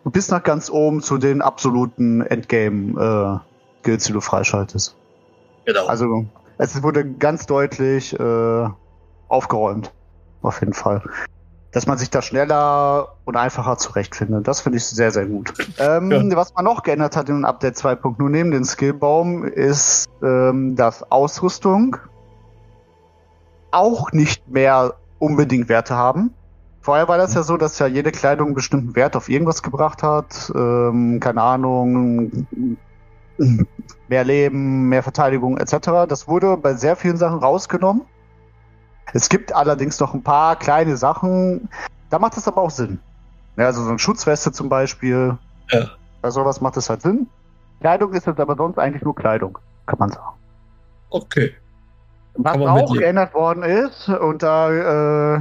bis 0.05 0.31
nach 0.31 0.43
ganz 0.43 0.71
oben 0.71 1.03
zu 1.03 1.19
den 1.19 1.43
absoluten 1.43 2.23
Endgame-Skills, 2.23 4.05
äh, 4.05 4.07
die 4.07 4.13
du 4.13 4.21
freischaltest. 4.21 4.97
Genau. 5.67 5.87
Also 5.87 6.27
es 6.59 6.83
wurde 6.83 7.05
ganz 7.05 7.47
deutlich 7.47 8.19
äh, 8.19 8.69
aufgeräumt. 9.29 9.93
Auf 10.43 10.61
jeden 10.61 10.75
Fall 10.75 11.03
dass 11.73 11.87
man 11.87 11.99
sich 11.99 12.11
da 12.11 12.21
schneller 12.21 13.17
und 13.25 13.37
einfacher 13.37 13.79
zurechtfindet. 13.79 14.49
Das 14.49 14.61
finde 14.61 14.79
ich 14.79 14.85
sehr, 14.85 15.13
sehr 15.13 15.27
gut. 15.27 15.53
Ähm, 15.79 16.11
ja. 16.11 16.37
Was 16.37 16.55
man 16.55 16.65
noch 16.65 16.83
geändert 16.83 17.17
hat 17.17 17.29
in 17.29 17.45
Update 17.45 17.77
2.0 17.77 18.29
neben 18.29 18.51
den 18.51 18.65
Skillbaum 18.65 19.45
ist, 19.45 20.09
ähm, 20.23 20.75
dass 20.75 21.11
Ausrüstung 21.11 21.97
auch 23.71 24.11
nicht 24.13 24.49
mehr 24.49 24.95
unbedingt 25.19 25.69
Werte 25.69 25.95
haben. 25.95 26.35
Vorher 26.81 27.09
war 27.09 27.19
das 27.19 27.35
ja 27.35 27.43
so, 27.43 27.57
dass 27.57 27.79
ja 27.79 27.87
jede 27.87 28.11
Kleidung 28.11 28.49
einen 28.49 28.55
bestimmten 28.55 28.97
Wert 28.97 29.15
auf 29.15 29.29
irgendwas 29.29 29.63
gebracht 29.63 30.03
hat. 30.03 30.51
Ähm, 30.55 31.21
keine 31.21 31.43
Ahnung, 31.43 32.47
mehr 34.09 34.25
Leben, 34.25 34.89
mehr 34.89 35.03
Verteidigung 35.03 35.59
etc. 35.59 36.07
Das 36.09 36.27
wurde 36.27 36.57
bei 36.57 36.75
sehr 36.75 36.97
vielen 36.97 37.17
Sachen 37.17 37.39
rausgenommen. 37.39 38.03
Es 39.13 39.29
gibt 39.29 39.55
allerdings 39.55 39.99
noch 40.01 40.15
ein 40.15 40.23
paar 40.23 40.57
kleine 40.57 40.97
Sachen, 40.97 41.69
da 42.11 42.19
macht 42.19 42.37
es 42.37 42.47
aber 42.47 42.63
auch 42.63 42.71
Sinn. 42.71 42.99
Ja, 43.57 43.67
also 43.67 43.83
so 43.83 43.91
eine 43.91 43.99
Schutzweste 43.99 44.53
zum 44.53 44.69
Beispiel. 44.69 45.37
Ja. 45.71 45.91
Bei 46.23 46.31
sowas 46.31 46.61
macht 46.61 46.77
es 46.77 46.91
halt 46.91 47.03
Sinn. 47.03 47.27
Kleidung 47.81 48.13
ist 48.13 48.27
jetzt 48.27 48.41
aber 48.41 48.57
sonst 48.57 48.79
eigentlich 48.79 49.03
nur 49.03 49.15
Kleidung, 49.15 49.59
kann 49.87 49.99
man 49.99 50.11
sagen. 50.11 50.37
Okay. 51.11 51.55
Was 52.35 52.57
auch 52.59 52.93
geändert 52.93 53.35
worden 53.35 53.63
ist, 53.63 54.09
und 54.09 54.43
da 54.43 55.37
äh, 55.37 55.41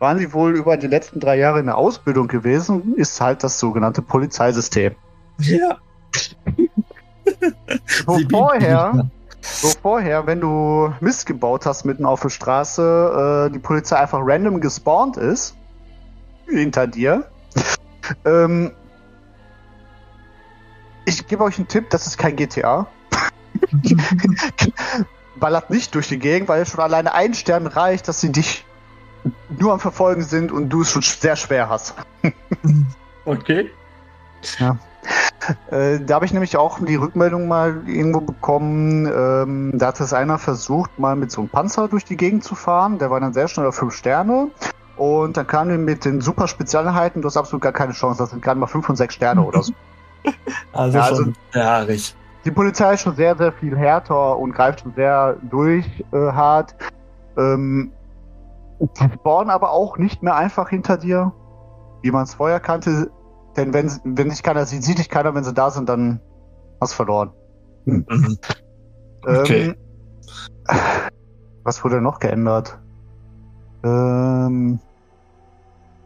waren 0.00 0.18
sie 0.18 0.32
wohl 0.32 0.56
über 0.56 0.76
die 0.76 0.88
letzten 0.88 1.20
drei 1.20 1.38
Jahre 1.38 1.60
in 1.60 1.66
der 1.66 1.76
Ausbildung 1.76 2.28
gewesen, 2.28 2.94
ist 2.96 3.20
halt 3.20 3.44
das 3.44 3.58
sogenannte 3.60 4.02
Polizeisystem. 4.02 4.94
Ja. 5.38 5.78
Wo 8.06 8.18
vorher 8.30 9.08
so 9.52 9.68
vorher, 9.82 10.26
wenn 10.26 10.40
du 10.40 10.92
Mist 11.00 11.26
gebaut 11.26 11.66
hast 11.66 11.84
mitten 11.84 12.04
auf 12.04 12.20
der 12.20 12.30
Straße, 12.30 13.46
äh, 13.48 13.52
die 13.52 13.58
Polizei 13.58 13.96
einfach 13.96 14.20
random 14.22 14.60
gespawnt 14.60 15.16
ist, 15.16 15.56
hinter 16.48 16.86
dir. 16.86 17.24
ähm, 18.24 18.72
ich 21.04 21.26
gebe 21.26 21.44
euch 21.44 21.58
einen 21.58 21.68
Tipp, 21.68 21.90
das 21.90 22.06
ist 22.06 22.18
kein 22.18 22.36
GTA. 22.36 22.86
Ballert 25.36 25.70
nicht 25.70 25.94
durch 25.94 26.08
die 26.08 26.18
Gegend, 26.18 26.48
weil 26.48 26.66
schon 26.66 26.80
alleine 26.80 27.14
ein 27.14 27.34
Stern 27.34 27.66
reicht, 27.66 28.08
dass 28.08 28.20
sie 28.20 28.32
dich 28.32 28.64
nur 29.58 29.72
am 29.72 29.80
Verfolgen 29.80 30.22
sind 30.22 30.52
und 30.52 30.68
du 30.68 30.82
es 30.82 30.90
schon 30.90 31.02
sehr 31.02 31.36
schwer 31.36 31.68
hast. 31.68 31.94
okay. 33.24 33.70
Ja. 34.58 34.78
Äh, 35.70 36.00
da 36.00 36.16
habe 36.16 36.24
ich 36.24 36.32
nämlich 36.32 36.56
auch 36.56 36.78
die 36.80 36.96
Rückmeldung 36.96 37.48
mal 37.48 37.82
irgendwo 37.86 38.20
bekommen, 38.20 39.06
ähm, 39.06 39.72
da 39.74 39.88
hat 39.88 40.00
es 40.00 40.12
einer 40.12 40.38
versucht, 40.38 40.98
mal 40.98 41.16
mit 41.16 41.30
so 41.30 41.40
einem 41.40 41.50
Panzer 41.50 41.88
durch 41.88 42.04
die 42.04 42.16
Gegend 42.16 42.44
zu 42.44 42.54
fahren. 42.54 42.98
Der 42.98 43.10
war 43.10 43.20
dann 43.20 43.32
sehr 43.32 43.48
schnell 43.48 43.66
auf 43.66 43.76
5 43.76 43.94
Sterne. 43.94 44.48
Und 44.96 45.36
dann 45.36 45.46
kam 45.46 45.68
er 45.70 45.78
mit 45.78 46.04
den 46.04 46.20
super 46.20 46.48
Spezialeinheiten, 46.48 47.20
du 47.20 47.28
hast 47.28 47.36
absolut 47.36 47.62
gar 47.62 47.72
keine 47.72 47.92
Chance. 47.92 48.18
Das 48.18 48.30
sind 48.30 48.42
gerade 48.42 48.58
mal 48.58 48.66
5 48.66 48.88
und 48.88 48.96
6 48.96 49.14
Sterne 49.14 49.42
oder 49.42 49.62
so. 49.62 49.72
Also, 50.72 50.98
ja, 50.98 51.04
also 51.04 51.22
schon 51.22 51.34
haarig. 51.54 52.16
Die 52.44 52.50
Polizei 52.50 52.94
ist 52.94 53.02
schon 53.02 53.16
sehr, 53.16 53.36
sehr 53.36 53.52
viel 53.52 53.76
härter 53.76 54.36
und 54.36 54.52
greift 54.52 54.80
schon 54.80 54.92
sehr 54.94 55.36
durch 55.50 55.86
äh, 56.12 56.32
hart. 56.32 56.74
Ähm, 57.36 57.92
die 58.80 59.10
spawnen 59.14 59.50
aber 59.50 59.70
auch 59.70 59.98
nicht 59.98 60.22
mehr 60.22 60.36
einfach 60.36 60.68
hinter 60.68 60.96
dir, 60.96 61.32
wie 62.02 62.10
man 62.10 62.24
es 62.24 62.34
vorher 62.34 62.60
kannte. 62.60 63.10
Denn 63.56 63.72
wenn, 63.72 63.90
wenn 64.04 64.28
dich 64.28 64.42
keiner 64.42 64.66
sieht, 64.66 64.84
sieht 64.84 64.98
dich 64.98 65.08
keiner, 65.08 65.34
wenn 65.34 65.44
sie 65.44 65.54
da 65.54 65.70
sind, 65.70 65.88
dann 65.88 66.20
hast 66.80 66.92
du 66.92 66.96
verloren. 66.96 67.30
Hm. 67.84 68.06
Mhm. 68.08 68.38
Okay. 69.22 69.62
Ähm, 69.62 69.76
was 71.64 71.82
wurde 71.82 72.00
noch 72.00 72.20
geändert? 72.20 72.78
Ähm, 73.82 74.78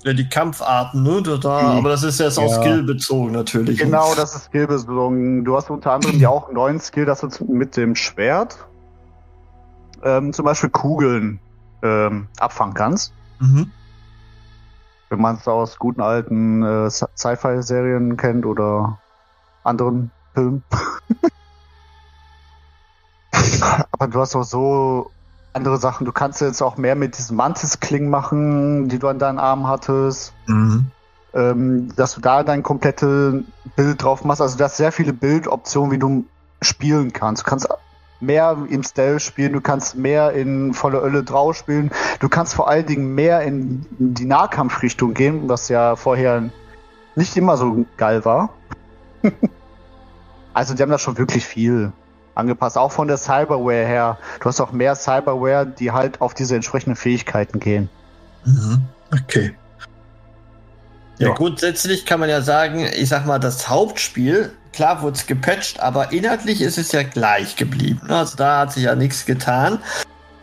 ja, 0.02 0.12
die 0.12 0.28
Kampfarten, 0.28 1.02
ne? 1.02 1.23
Da, 1.23 1.37
da, 1.37 1.59
aber 1.73 1.90
das 1.90 2.02
ist 2.02 2.21
jetzt 2.21 2.38
ja. 2.38 2.45
auch 2.45 2.62
skillbezogen 2.62 3.33
natürlich. 3.33 3.78
Genau, 3.78 4.14
das 4.14 4.35
ist 4.35 4.45
skillbezogen. 4.45 5.45
Du 5.45 5.57
hast 5.57 5.71
unter 5.71 5.92
anderem 5.92 6.19
ja 6.19 6.30
auch 6.30 6.47
einen 6.47 6.54
neuen 6.54 6.80
Skill, 6.80 7.04
dass 7.04 7.21
du 7.21 7.28
mit 7.45 7.76
dem 7.76 7.97
Schwert 7.97 8.57
ähm, 10.02 10.33
zum 10.33 10.45
Beispiel 10.47 10.71
Kugeln 10.71 11.40
ähm, 11.83 12.28
abfangen 12.38 12.75
kannst. 12.75 13.12
Mhm 13.40 13.71
wenn 15.11 15.21
man 15.21 15.37
es 15.37 15.47
aus 15.47 15.79
guten 15.79 16.00
alten 16.00 16.62
äh, 16.62 16.88
Sci-Fi-Serien 16.88 18.17
kennt 18.17 18.47
oder 18.47 18.99
anderen 19.64 20.11
Filmen. 20.35 20.62
Aber 23.93 24.07
du 24.07 24.21
hast 24.21 24.35
auch 24.37 24.45
so 24.45 25.11
andere 25.52 25.76
Sachen. 25.79 26.05
Du 26.05 26.12
kannst 26.12 26.40
jetzt 26.40 26.62
auch 26.62 26.76
mehr 26.76 26.95
mit 26.95 27.19
diesen 27.19 27.37
Mantis-Klingen 27.37 28.09
machen, 28.09 28.88
die 28.88 29.00
du 29.00 29.09
an 29.09 29.19
deinen 29.19 29.40
Armen 29.40 29.67
hattest. 29.67 30.33
Mhm. 30.47 30.87
Ähm, 31.35 31.95
dass 31.97 32.14
du 32.14 32.21
da 32.21 32.43
dein 32.43 32.62
komplettes 32.62 33.43
Bild 33.76 34.02
drauf 34.02 34.25
machst. 34.25 34.40
Also 34.40 34.57
du 34.59 34.64
hast 34.64 34.76
sehr 34.76 34.93
viele 34.93 35.12
Bildoptionen, 35.12 35.90
wie 35.93 35.99
du 35.99 36.25
spielen 36.62 37.12
kannst. 37.12 37.43
Du 37.43 37.50
kannst 37.50 37.69
mehr 38.21 38.57
im 38.69 38.83
Stealth 38.83 39.23
spielen, 39.23 39.53
du 39.53 39.61
kannst 39.61 39.97
mehr 39.97 40.33
in 40.33 40.75
volle 40.75 40.99
Ölle 40.99 41.25
drauf 41.25 41.57
spielen, 41.57 41.91
du 42.21 42.29
kannst 42.29 42.55
vor 42.55 42.69
allen 42.69 42.87
Dingen 42.87 43.15
mehr 43.15 43.43
in 43.43 43.87
die 43.99 44.27
Nahkampfrichtung 44.27 45.15
gehen, 45.15 45.49
was 45.49 45.69
ja 45.69 45.97
vorher 45.97 46.50
nicht 47.17 47.37
immer 47.37 47.57
so 47.57 47.85
geil 47.97 48.25
war. 48.25 48.50
also 50.55 50.75
die 50.75 50.83
haben 50.83 50.91
da 50.91 50.99
schon 50.99 51.19
wirklich 51.19 51.45
viel 51.45 51.93
angepasst, 52.35 52.79
auch 52.79 52.93
von 52.93 53.09
der 53.09 53.17
Cyberware 53.17 53.87
her. 53.87 54.19
Du 54.41 54.47
hast 54.47 54.61
auch 54.61 54.73
mehr 54.73 54.95
Cyberware, 54.95 55.67
die 55.67 55.93
halt 55.93 56.21
auf 56.21 56.35
diese 56.35 56.55
entsprechenden 56.55 56.97
Fähigkeiten 56.97 57.61
gehen. 57.61 57.89
Mhm. 58.45 58.83
Okay. 59.12 59.55
Ja, 61.19 61.29
ja, 61.29 61.35
grundsätzlich 61.35 62.07
kann 62.07 62.21
man 62.21 62.31
ja 62.31 62.41
sagen, 62.41 62.87
ich 62.95 63.09
sag 63.09 63.27
mal, 63.27 63.39
das 63.39 63.69
Hauptspiel 63.69 64.53
klar 64.73 65.03
wurde 65.03 65.17
es 65.17 65.27
gepatcht, 65.27 65.81
aber 65.81 66.12
inhaltlich 66.12 66.61
ist 66.61 66.79
es 66.79 66.93
ja 66.93 67.03
gleich 67.03 67.57
geblieben. 67.57 68.00
Also 68.09 68.37
da 68.37 68.61
hat 68.61 68.73
sich 68.73 68.85
ja 68.85 68.95
nichts 68.95 69.27
getan. 69.27 69.81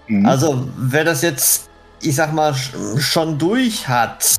Mhm. 0.08 0.26
Also 0.26 0.68
wer 0.78 1.04
das 1.04 1.22
jetzt, 1.22 1.70
ich 2.02 2.16
sag 2.16 2.34
mal, 2.34 2.54
schon 2.54 3.38
durch 3.38 3.88
hat, 3.88 4.38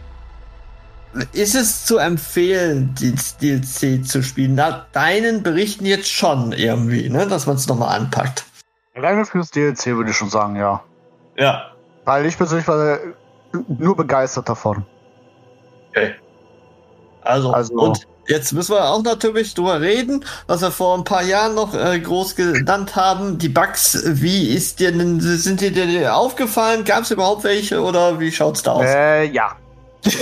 ist 1.32 1.54
es 1.54 1.84
zu 1.84 1.98
empfehlen, 1.98 2.94
die 2.94 3.14
DLC 3.40 4.06
zu 4.06 4.22
spielen? 4.22 4.54
Nach 4.54 4.86
deinen 4.92 5.42
Berichten 5.42 5.86
jetzt 5.86 6.08
schon 6.08 6.52
irgendwie, 6.52 7.08
ne? 7.08 7.26
dass 7.26 7.46
man 7.46 7.56
es 7.56 7.66
nochmal 7.66 7.96
anpackt. 7.96 8.44
Alleine 8.94 9.24
fürs 9.24 9.50
DLC 9.50 9.86
würde 9.86 10.10
ich 10.10 10.16
schon 10.16 10.30
sagen, 10.30 10.56
ja. 10.56 10.82
Ja. 11.36 11.70
Weil 12.04 12.26
ich 12.26 12.36
persönlich 12.36 12.66
war 12.66 12.98
nur 13.68 13.96
begeistert 13.96 14.48
davon. 14.48 14.84
Okay. 15.90 16.14
Also, 17.22 17.52
also 17.52 17.74
und 17.74 18.06
Jetzt 18.28 18.52
müssen 18.52 18.74
wir 18.74 18.84
auch 18.84 19.02
natürlich 19.02 19.54
drüber 19.54 19.80
reden, 19.80 20.22
was 20.46 20.60
wir 20.60 20.70
vor 20.70 20.98
ein 20.98 21.04
paar 21.04 21.22
Jahren 21.22 21.54
noch 21.54 21.74
äh, 21.74 21.98
groß 21.98 22.36
genannt 22.36 22.94
haben. 22.94 23.38
Die 23.38 23.48
Bugs, 23.48 24.02
wie 24.04 24.54
ist 24.54 24.80
dir 24.80 24.92
denn, 24.92 25.18
sind 25.18 25.62
dir, 25.62 25.70
dir 25.70 26.14
aufgefallen? 26.14 26.84
Gab 26.84 27.04
es 27.04 27.10
überhaupt 27.10 27.44
welche 27.44 27.82
oder 27.82 28.20
wie 28.20 28.30
schaut's 28.30 28.62
da 28.62 28.72
aus? 28.72 28.84
Äh, 28.84 29.24
ja. 29.30 29.56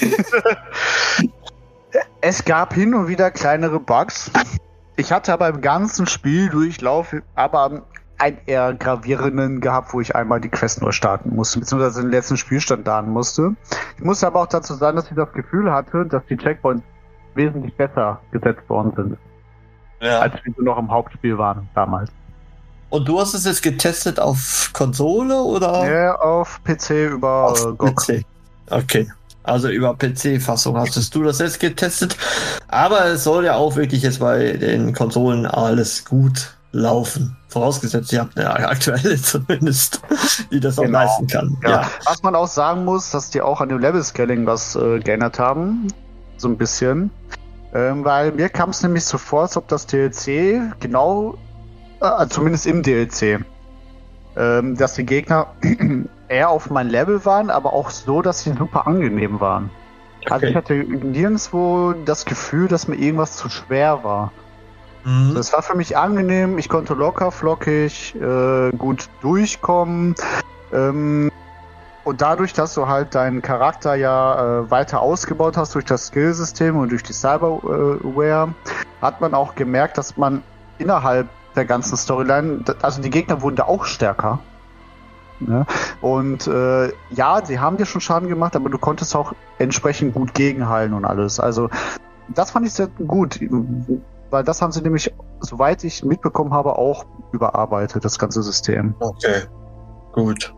Es 2.20 2.44
gab 2.44 2.74
hin 2.74 2.94
und 2.94 3.08
wieder 3.08 3.30
kleinere 3.30 3.80
Bugs. 3.80 4.30
Ich 4.96 5.12
hatte 5.12 5.32
aber 5.32 5.48
im 5.48 5.60
ganzen 5.60 6.06
Spieldurchlauf 6.06 7.14
aber 7.34 7.82
einen 8.18 8.38
eher 8.46 8.74
gravierenden 8.74 9.60
gehabt, 9.60 9.94
wo 9.94 10.00
ich 10.00 10.14
einmal 10.16 10.40
die 10.40 10.48
Quest 10.48 10.82
neu 10.82 10.92
starten 10.92 11.34
musste, 11.34 11.60
beziehungsweise 11.60 12.02
den 12.02 12.10
letzten 12.10 12.36
Spielstand 12.36 12.86
laden 12.86 13.12
musste. 13.12 13.54
Ich 13.96 14.04
muss 14.04 14.24
aber 14.24 14.40
auch 14.40 14.46
dazu 14.46 14.74
sagen, 14.74 14.96
dass 14.96 15.08
ich 15.08 15.16
das 15.16 15.32
Gefühl 15.32 15.70
hatte, 15.70 16.06
dass 16.06 16.24
die 16.26 16.36
Checkpoints 16.36 16.82
wesentlich 17.36 17.74
besser 17.76 18.20
gesetzt 18.32 18.68
worden 18.68 18.92
sind, 18.96 19.18
Ja. 20.00 20.20
als 20.20 20.34
wir 20.44 20.64
noch 20.64 20.78
im 20.78 20.90
Hauptspiel 20.90 21.36
waren 21.38 21.68
damals. 21.74 22.10
Und 22.90 23.08
du 23.08 23.20
hast 23.20 23.34
es 23.34 23.44
jetzt 23.44 23.62
getestet 23.62 24.20
auf 24.20 24.70
Konsole 24.72 25.36
oder 25.40 25.90
Ja, 25.92 26.14
auf 26.16 26.60
PC 26.64 27.10
über 27.12 27.50
auf 27.52 27.64
äh, 27.66 27.72
GOG. 27.72 27.96
PC? 27.96 28.24
Okay. 28.70 29.08
Also 29.42 29.68
über 29.68 29.94
PC-Fassung 29.96 30.76
hast 30.76 31.14
du 31.14 31.22
das 31.22 31.38
jetzt 31.38 31.60
getestet. 31.60 32.16
Aber 32.68 33.04
es 33.06 33.22
soll 33.24 33.44
ja 33.44 33.54
auch 33.54 33.76
wirklich 33.76 34.02
jetzt 34.02 34.18
bei 34.20 34.52
den 34.52 34.92
Konsolen 34.92 35.46
alles 35.46 36.04
gut 36.04 36.56
laufen. 36.72 37.36
Vorausgesetzt, 37.48 38.12
ihr 38.12 38.20
habt 38.20 38.36
eine 38.36 38.68
aktuelle 38.68 39.16
zumindest, 39.22 40.00
die 40.50 40.58
das 40.60 40.78
auch 40.78 40.82
Genau. 40.82 40.98
leisten 40.98 41.26
kann. 41.28 41.56
Ja. 41.62 41.70
Ja. 41.70 41.90
Was 42.04 42.22
man 42.24 42.34
auch 42.34 42.48
sagen 42.48 42.84
muss, 42.84 43.10
dass 43.12 43.30
die 43.30 43.40
auch 43.40 43.60
an 43.60 43.68
dem 43.68 43.78
Level-Scaling 43.78 44.46
was 44.46 44.74
äh, 44.76 44.98
geändert 45.00 45.38
haben. 45.38 45.86
So 46.36 46.48
ein 46.48 46.56
bisschen. 46.56 47.10
Ähm, 47.74 48.04
weil 48.04 48.32
mir 48.32 48.48
kam 48.48 48.70
es 48.70 48.82
nämlich 48.82 49.04
so 49.04 49.18
vor, 49.18 49.42
als 49.42 49.56
ob 49.56 49.68
das 49.68 49.86
DLC 49.86 50.78
genau, 50.80 51.36
äh, 52.00 52.26
zumindest 52.28 52.66
im 52.66 52.82
DLC, 52.82 53.44
ähm, 54.36 54.76
dass 54.76 54.94
die 54.94 55.04
Gegner 55.04 55.48
eher 56.28 56.50
auf 56.50 56.70
mein 56.70 56.88
Level 56.88 57.24
waren, 57.24 57.50
aber 57.50 57.72
auch 57.72 57.90
so, 57.90 58.22
dass 58.22 58.44
sie 58.44 58.52
super 58.52 58.86
angenehm 58.86 59.40
waren. 59.40 59.70
Also 60.24 60.46
Okay. 60.46 60.50
ich 60.50 60.56
hatte 60.56 60.74
nirgendwo 60.74 61.92
das 62.04 62.24
Gefühl, 62.24 62.68
dass 62.68 62.88
mir 62.88 62.96
irgendwas 62.96 63.36
zu 63.36 63.48
schwer 63.48 64.02
war. 64.02 64.32
Mhm. 65.04 65.34
Das 65.34 65.52
war 65.52 65.62
für 65.62 65.76
mich 65.76 65.96
angenehm, 65.96 66.58
ich 66.58 66.68
konnte 66.68 66.94
locker, 66.94 67.30
flockig, 67.30 68.14
äh, 68.16 68.70
gut 68.76 69.08
durchkommen. 69.20 70.14
Ähm, 70.72 71.30
und 72.06 72.20
dadurch, 72.20 72.52
dass 72.52 72.72
du 72.74 72.86
halt 72.86 73.16
deinen 73.16 73.42
Charakter 73.42 73.96
ja 73.96 74.60
äh, 74.60 74.70
weiter 74.70 75.02
ausgebaut 75.02 75.56
hast 75.56 75.74
durch 75.74 75.84
das 75.84 76.06
Skillsystem 76.06 76.76
und 76.76 76.92
durch 76.92 77.02
die 77.02 77.12
Cyberware, 77.12 78.54
hat 79.02 79.20
man 79.20 79.34
auch 79.34 79.56
gemerkt, 79.56 79.98
dass 79.98 80.16
man 80.16 80.44
innerhalb 80.78 81.28
der 81.56 81.64
ganzen 81.64 81.96
Storyline, 81.96 82.64
also 82.80 83.02
die 83.02 83.10
Gegner 83.10 83.42
wurden 83.42 83.56
da 83.56 83.64
auch 83.64 83.84
stärker. 83.86 84.38
Ne? 85.40 85.66
Und 86.00 86.46
äh, 86.46 86.92
ja, 87.10 87.44
sie 87.44 87.58
haben 87.58 87.76
dir 87.76 87.86
schon 87.86 88.00
Schaden 88.00 88.28
gemacht, 88.28 88.54
aber 88.54 88.70
du 88.70 88.78
konntest 88.78 89.16
auch 89.16 89.32
entsprechend 89.58 90.14
gut 90.14 90.32
gegenheilen 90.32 90.94
und 90.94 91.04
alles. 91.04 91.40
Also 91.40 91.70
das 92.28 92.52
fand 92.52 92.68
ich 92.68 92.72
sehr 92.72 92.86
gut, 92.86 93.40
weil 94.30 94.44
das 94.44 94.62
haben 94.62 94.70
sie 94.70 94.80
nämlich, 94.80 95.12
soweit 95.40 95.82
ich 95.82 96.04
mitbekommen 96.04 96.54
habe, 96.54 96.78
auch 96.78 97.04
überarbeitet, 97.32 98.04
das 98.04 98.16
ganze 98.16 98.44
System. 98.44 98.94
Okay, 99.00 99.42
gut. 100.12 100.54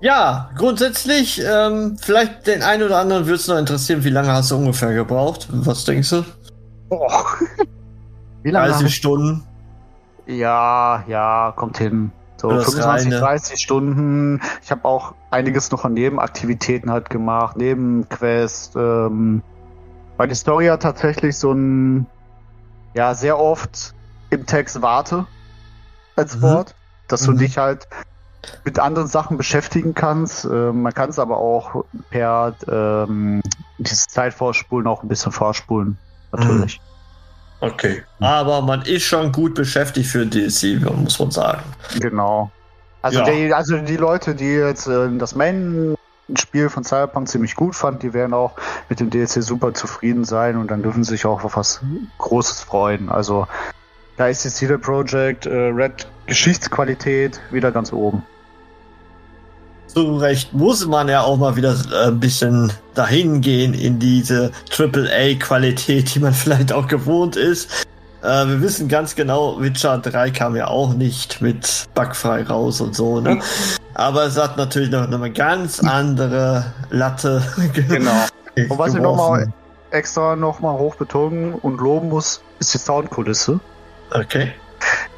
Ja, 0.00 0.50
grundsätzlich, 0.56 1.42
ähm, 1.44 1.96
vielleicht 2.00 2.46
den 2.46 2.62
einen 2.62 2.84
oder 2.84 2.98
anderen 2.98 3.24
würde 3.26 3.34
es 3.34 3.48
noch 3.48 3.58
interessieren, 3.58 4.04
wie 4.04 4.10
lange 4.10 4.32
hast 4.32 4.50
du 4.50 4.56
ungefähr 4.56 4.94
gebraucht? 4.94 5.48
Was 5.50 5.84
denkst 5.84 6.10
du? 6.10 6.24
Boah. 6.88 7.24
Wie 8.44 8.50
lange? 8.52 8.68
30 8.68 8.94
Stunden? 8.94 9.44
Ja, 10.26 11.04
ja, 11.08 11.52
kommt 11.56 11.78
hin. 11.78 12.12
So 12.40 12.50
Das 12.50 12.64
25, 12.66 13.12
reine. 13.12 13.20
30 13.20 13.60
Stunden. 13.60 14.40
Ich 14.62 14.70
habe 14.70 14.84
auch 14.84 15.14
einiges 15.32 15.72
noch 15.72 15.84
an 15.84 15.94
Nebenaktivitäten 15.94 16.90
halt 16.90 17.10
gemacht, 17.10 17.56
Nebenquest. 17.56 18.76
Ähm, 18.76 19.42
weil 20.16 20.28
die 20.28 20.36
Story 20.36 20.66
hat 20.66 20.82
tatsächlich 20.82 21.36
so 21.36 21.52
ein, 21.52 22.06
ja, 22.94 23.14
sehr 23.14 23.38
oft 23.40 23.92
im 24.30 24.46
Text 24.46 24.80
warte 24.80 25.26
als 26.14 26.36
Mhm. 26.36 26.42
Wort, 26.42 26.74
dass 27.08 27.22
du 27.22 27.32
Mhm. 27.32 27.38
dich 27.38 27.58
halt 27.58 27.88
mit 28.64 28.78
anderen 28.78 29.08
Sachen 29.08 29.36
beschäftigen 29.36 29.94
kannst. 29.94 30.44
Ähm, 30.44 30.82
man 30.82 30.94
kann 30.94 31.10
es 31.10 31.18
aber 31.18 31.38
auch 31.38 31.84
per 32.10 32.54
ähm, 32.70 33.42
dieses 33.78 34.06
Zeitvorspulen 34.06 34.86
auch 34.86 35.02
ein 35.02 35.08
bisschen 35.08 35.32
vorspulen. 35.32 35.98
Natürlich. 36.32 36.80
Okay. 37.60 38.02
Aber 38.20 38.62
man 38.62 38.82
ist 38.82 39.02
schon 39.04 39.32
gut 39.32 39.54
beschäftigt 39.54 40.08
für 40.08 40.24
DLC, 40.24 40.80
muss 40.96 41.18
man 41.18 41.30
sagen. 41.30 41.62
Genau. 41.98 42.50
Also, 43.02 43.20
Ja. 43.20 43.24
die, 43.30 43.52
also 43.52 43.78
die 43.78 43.96
Leute, 43.96 44.34
die 44.34 44.54
jetzt 44.54 44.86
äh, 44.86 45.08
das 45.18 45.34
Main-Spiel 45.34 46.68
von 46.68 46.84
Cyberpunk 46.84 47.28
ziemlich 47.28 47.56
gut 47.56 47.74
fanden, 47.74 48.00
die 48.00 48.12
werden 48.12 48.34
auch 48.34 48.52
mit 48.88 49.00
dem 49.00 49.10
DLC 49.10 49.42
super 49.42 49.74
zufrieden 49.74 50.24
sein 50.24 50.56
und 50.56 50.70
dann 50.70 50.82
dürfen 50.82 51.02
sie 51.04 51.10
sich 51.10 51.26
auch 51.26 51.42
auf 51.44 51.56
was 51.56 51.80
Großes 52.18 52.60
freuen. 52.60 53.08
Also 53.08 53.46
da 54.16 54.26
ist 54.28 54.44
die 54.44 54.50
CD 54.50 54.78
Projekt 54.78 55.46
äh, 55.46 55.54
Red 55.54 56.06
Geschichtsqualität 56.28 57.40
wieder 57.50 57.72
ganz 57.72 57.92
oben. 57.92 58.22
Zu 59.86 60.18
Recht 60.18 60.52
muss 60.52 60.86
man 60.86 61.08
ja 61.08 61.22
auch 61.22 61.38
mal 61.38 61.56
wieder 61.56 61.74
äh, 61.90 62.08
ein 62.08 62.20
bisschen 62.20 62.70
dahin 62.94 63.40
gehen 63.40 63.72
in 63.72 63.98
diese 63.98 64.52
AAA-Qualität, 64.76 66.14
die 66.14 66.20
man 66.20 66.34
vielleicht 66.34 66.72
auch 66.72 66.86
gewohnt 66.86 67.36
ist. 67.36 67.86
Äh, 68.22 68.46
wir 68.46 68.60
wissen 68.60 68.88
ganz 68.88 69.14
genau, 69.14 69.60
Witcher 69.60 69.98
3 69.98 70.30
kam 70.30 70.54
ja 70.54 70.68
auch 70.68 70.92
nicht 70.92 71.40
mit 71.40 71.86
bugfrei 71.94 72.42
raus 72.42 72.80
und 72.82 72.94
so, 72.94 73.20
ne? 73.20 73.40
Aber 73.94 74.24
es 74.24 74.36
hat 74.36 74.56
natürlich 74.58 74.90
noch, 74.90 75.10
eine 75.10 75.30
ganz 75.32 75.80
andere 75.80 76.72
Latte. 76.90 77.42
Genau. 77.72 78.26
Und 78.56 78.78
was 78.78 78.94
ich 78.94 79.00
nochmal 79.00 79.52
extra 79.90 80.36
nochmal 80.36 80.76
hoch 80.78 80.96
betonen 80.96 81.54
und 81.54 81.80
loben 81.80 82.08
muss, 82.08 82.42
ist 82.58 82.74
die 82.74 82.78
Soundkulisse. 82.78 83.60
Okay. 84.10 84.52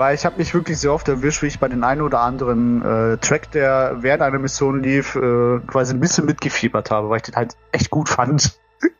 Weil 0.00 0.14
ich 0.14 0.24
habe 0.24 0.38
mich 0.38 0.54
wirklich 0.54 0.78
sehr 0.78 0.94
oft 0.94 1.06
erwischt, 1.08 1.42
wie 1.42 1.48
ich 1.48 1.58
bei 1.58 1.68
den 1.68 1.84
einen 1.84 2.00
oder 2.00 2.20
anderen 2.20 2.80
äh, 2.80 3.18
Track, 3.18 3.50
der 3.50 3.98
während 4.00 4.22
einer 4.22 4.38
Mission 4.38 4.82
lief, 4.82 5.14
äh, 5.14 5.58
quasi 5.66 5.92
ein 5.92 6.00
bisschen 6.00 6.24
mitgefiebert 6.24 6.90
habe, 6.90 7.10
weil 7.10 7.18
ich 7.18 7.24
den 7.24 7.36
halt 7.36 7.54
echt 7.70 7.90
gut 7.90 8.08
fand. 8.08 8.58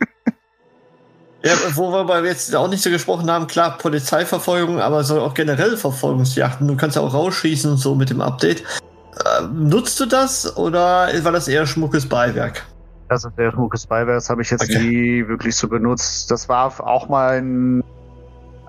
Ja, 1.43 1.55
worüber 1.75 2.23
wir 2.23 2.29
jetzt 2.29 2.55
auch 2.55 2.69
nicht 2.69 2.83
so 2.83 2.91
gesprochen 2.91 3.31
haben, 3.31 3.47
klar, 3.47 3.79
Polizeiverfolgung, 3.79 4.79
aber 4.79 5.03
so 5.05 5.23
auch 5.23 5.33
generell 5.33 5.79
Verfolgungsjachten. 5.79 6.69
Du 6.69 6.77
kannst 6.77 6.97
ja 6.97 7.03
auch 7.03 7.15
rausschießen 7.15 7.71
und 7.71 7.79
so 7.79 7.95
mit 7.95 8.11
dem 8.11 8.21
Update. 8.21 8.61
Äh, 8.61 9.47
nutzt 9.51 9.99
du 10.01 10.05
das 10.05 10.55
oder 10.59 11.09
war 11.23 11.33
das 11.33 11.49
eher 11.49 11.65
schmuckes 11.65 12.07
Beiwerk? 12.07 12.67
Das 13.09 13.25
ist 13.25 13.39
der 13.39 13.53
schmuckes 13.53 13.87
Beiwerk, 13.87 14.19
das 14.19 14.29
habe 14.29 14.43
ich 14.43 14.51
jetzt 14.51 14.65
Okay. 14.65 14.81
nie 14.81 15.29
wirklich 15.29 15.57
so 15.57 15.67
benutzt. 15.67 16.31
Das 16.31 16.51
war 16.51 16.79
auch 16.87 17.09
mal 17.09 17.39
in 17.39 17.83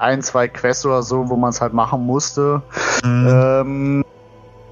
ein, 0.01 0.21
zwei 0.21 0.47
Quests 0.47 0.85
oder 0.85 1.03
so, 1.03 1.29
wo 1.29 1.37
man 1.37 1.51
es 1.51 1.61
halt 1.61 1.73
machen 1.73 2.05
musste. 2.05 2.63
Ähm, 3.03 4.03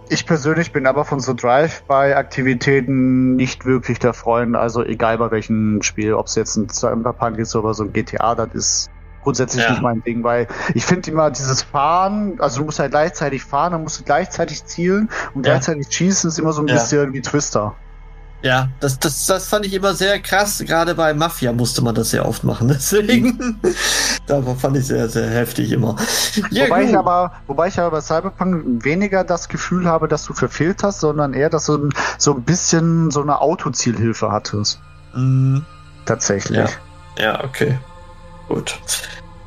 ich 0.10 0.26
persönlich 0.26 0.72
bin 0.72 0.88
aber 0.88 1.06
von 1.06 1.20
so 1.20 1.34
Drive-by-Aktivitäten 1.34 3.36
nicht 3.36 3.66
wirklich 3.66 4.00
der 4.00 4.14
Freund. 4.14 4.56
Also 4.56 4.84
egal 4.84 5.18
bei 5.20 5.30
welchem 5.32 5.82
Spiel, 5.84 6.14
ob 6.14 6.28
es 6.28 6.36
jetzt 6.36 6.56
ein 6.58 6.70
Cyberpunk 6.70 7.38
ist 7.38 7.56
oder 7.56 7.74
so 7.74 7.84
ein 7.84 7.94
GTA, 7.94 8.36
das 8.36 8.54
ist 8.54 8.88
grundsätzlich 9.22 9.66
Ja. 9.66 9.72
nicht 9.72 9.82
mein 9.82 10.02
Ding, 10.02 10.24
weil 10.24 10.48
ich 10.74 10.86
finde 10.86 11.12
immer 11.12 11.30
dieses 11.30 11.62
Fahren, 11.62 12.40
also 12.40 12.60
du 12.60 12.66
musst 12.66 12.80
halt 12.80 12.92
gleichzeitig 12.92 13.44
fahren, 13.44 13.74
dann 13.74 13.84
musst 13.84 14.00
du 14.00 14.04
gleichzeitig 14.04 14.66
zielen 14.66 15.10
und 15.34 15.46
Ja. 15.46 15.54
gleichzeitig 15.54 15.88
schießen, 15.92 16.30
ist 16.30 16.40
immer 16.40 16.54
so 16.54 16.64
ein 16.64 16.70
Ja. 16.70 16.76
bisschen 16.76 17.14
wie 17.14 17.22
Twister. 17.22 17.78
Ja, 18.42 18.70
das, 18.80 18.98
das, 19.00 19.26
das 19.26 19.48
fand 19.48 19.66
ich 19.66 19.74
immer 19.74 19.94
sehr 19.94 20.20
krass. 20.20 20.64
Gerade 20.66 20.96
bei 20.96 21.14
Mafia 21.14 21.52
musste 21.52 21.84
man 21.84 21.94
das 21.94 22.12
sehr 22.12 22.26
oft 22.26 22.44
machen. 22.44 22.68
Deswegen, 22.70 23.60
da 24.28 24.42
fand 24.42 24.78
ich 24.78 24.88
sehr, 24.88 25.10
sehr 25.10 25.30
heftig 25.30 25.72
immer. 25.72 25.98
Ja, 26.50 26.66
wobei, 26.66 26.84
ich 26.86 26.98
aber, 26.98 27.34
wobei 27.48 27.68
ich 27.68 27.80
aber 27.80 27.92
bei 27.92 28.02
Cyberpunk 28.02 28.86
weniger 28.86 29.24
das 29.24 29.50
Gefühl 29.50 29.86
habe, 29.86 30.08
dass 30.08 30.26
du 30.26 30.34
verfehlt 30.34 30.84
hast, 30.84 31.02
sondern 31.02 31.34
eher, 31.34 31.50
dass 31.50 31.66
du 31.66 31.90
so 32.18 32.36
ein 32.36 32.44
bisschen 32.44 33.12
so 33.12 33.22
eine 33.22 33.42
Autozielhilfe 33.42 34.32
hattest. 34.32 34.80
Mm, 35.14 35.60
Tatsächlich. 36.06 36.58
Ja. 36.58 37.24
Ja, 37.24 37.44
okay. 37.44 37.78
Gut. 38.48 38.80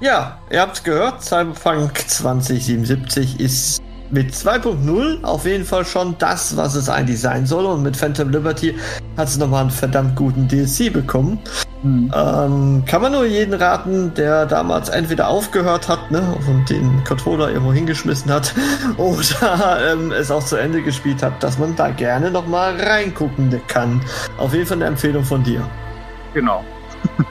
Ja, 0.00 0.38
ihr 0.50 0.61
habt's 0.61 0.83
gehört, 0.83 1.22
Cyberpunk 1.22 1.96
2077 2.07 3.40
ist 3.40 3.81
mit 4.12 4.33
2.0 4.33 5.25
auf 5.25 5.46
jeden 5.46 5.64
Fall 5.64 5.85
schon 5.85 6.14
das, 6.18 6.57
was 6.57 6.75
es 6.75 6.88
eigentlich 6.88 7.20
sein 7.20 7.46
soll. 7.46 7.64
Und 7.64 7.83
mit 7.83 7.96
Phantom 7.96 8.31
Liberty 8.31 8.77
hat 9.16 9.29
es 9.29 9.38
nochmal 9.38 9.62
einen 9.62 9.70
verdammt 9.70 10.14
guten 10.16 10.46
DLC 10.46 10.92
bekommen. 10.92 11.38
Hm. 11.83 12.12
Ähm, 12.14 12.85
kann 12.87 13.03
man 13.03 13.12
nur 13.12 13.25
jeden 13.25 13.55
raten, 13.55 14.12
der 14.14 14.46
damals 14.46 14.88
entweder 14.88 15.29
aufgehört 15.29 15.88
hat 15.88 16.11
ne, 16.12 16.22
und 16.46 16.70
den 16.70 17.03
Controller 17.05 17.48
irgendwo 17.48 17.72
hingeschmissen 17.72 18.31
hat 18.31 18.55
oder 18.98 19.92
ähm, 19.92 20.12
es 20.12 20.31
auch 20.31 20.44
zu 20.44 20.57
Ende 20.57 20.81
gespielt 20.83 21.22
hat, 21.22 21.42
dass 21.42 21.59
man 21.59 21.75
da 21.75 21.90
gerne 21.90 22.31
nochmal 22.31 22.81
reingucken 22.81 23.61
kann. 23.66 24.01
Auf 24.38 24.53
jeden 24.55 24.66
Fall 24.66 24.77
eine 24.77 24.87
Empfehlung 24.87 25.25
von 25.25 25.42
dir. 25.42 25.68
Genau. 26.35 26.62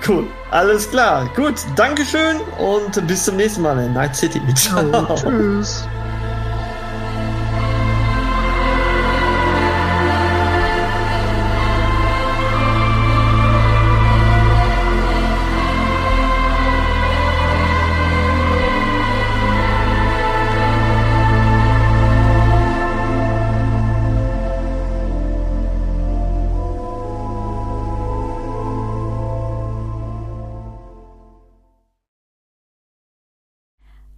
Cool, 0.05 0.25
alles 0.51 0.89
klar. 0.89 1.29
Gut, 1.33 1.55
Dankeschön 1.77 2.37
und 2.59 3.07
bis 3.07 3.23
zum 3.23 3.37
nächsten 3.37 3.61
Mal 3.61 3.79
in 3.79 3.93
Night 3.93 4.15
City. 4.15 4.41
Ciao. 4.53 5.15
Tschüss. 5.15 5.87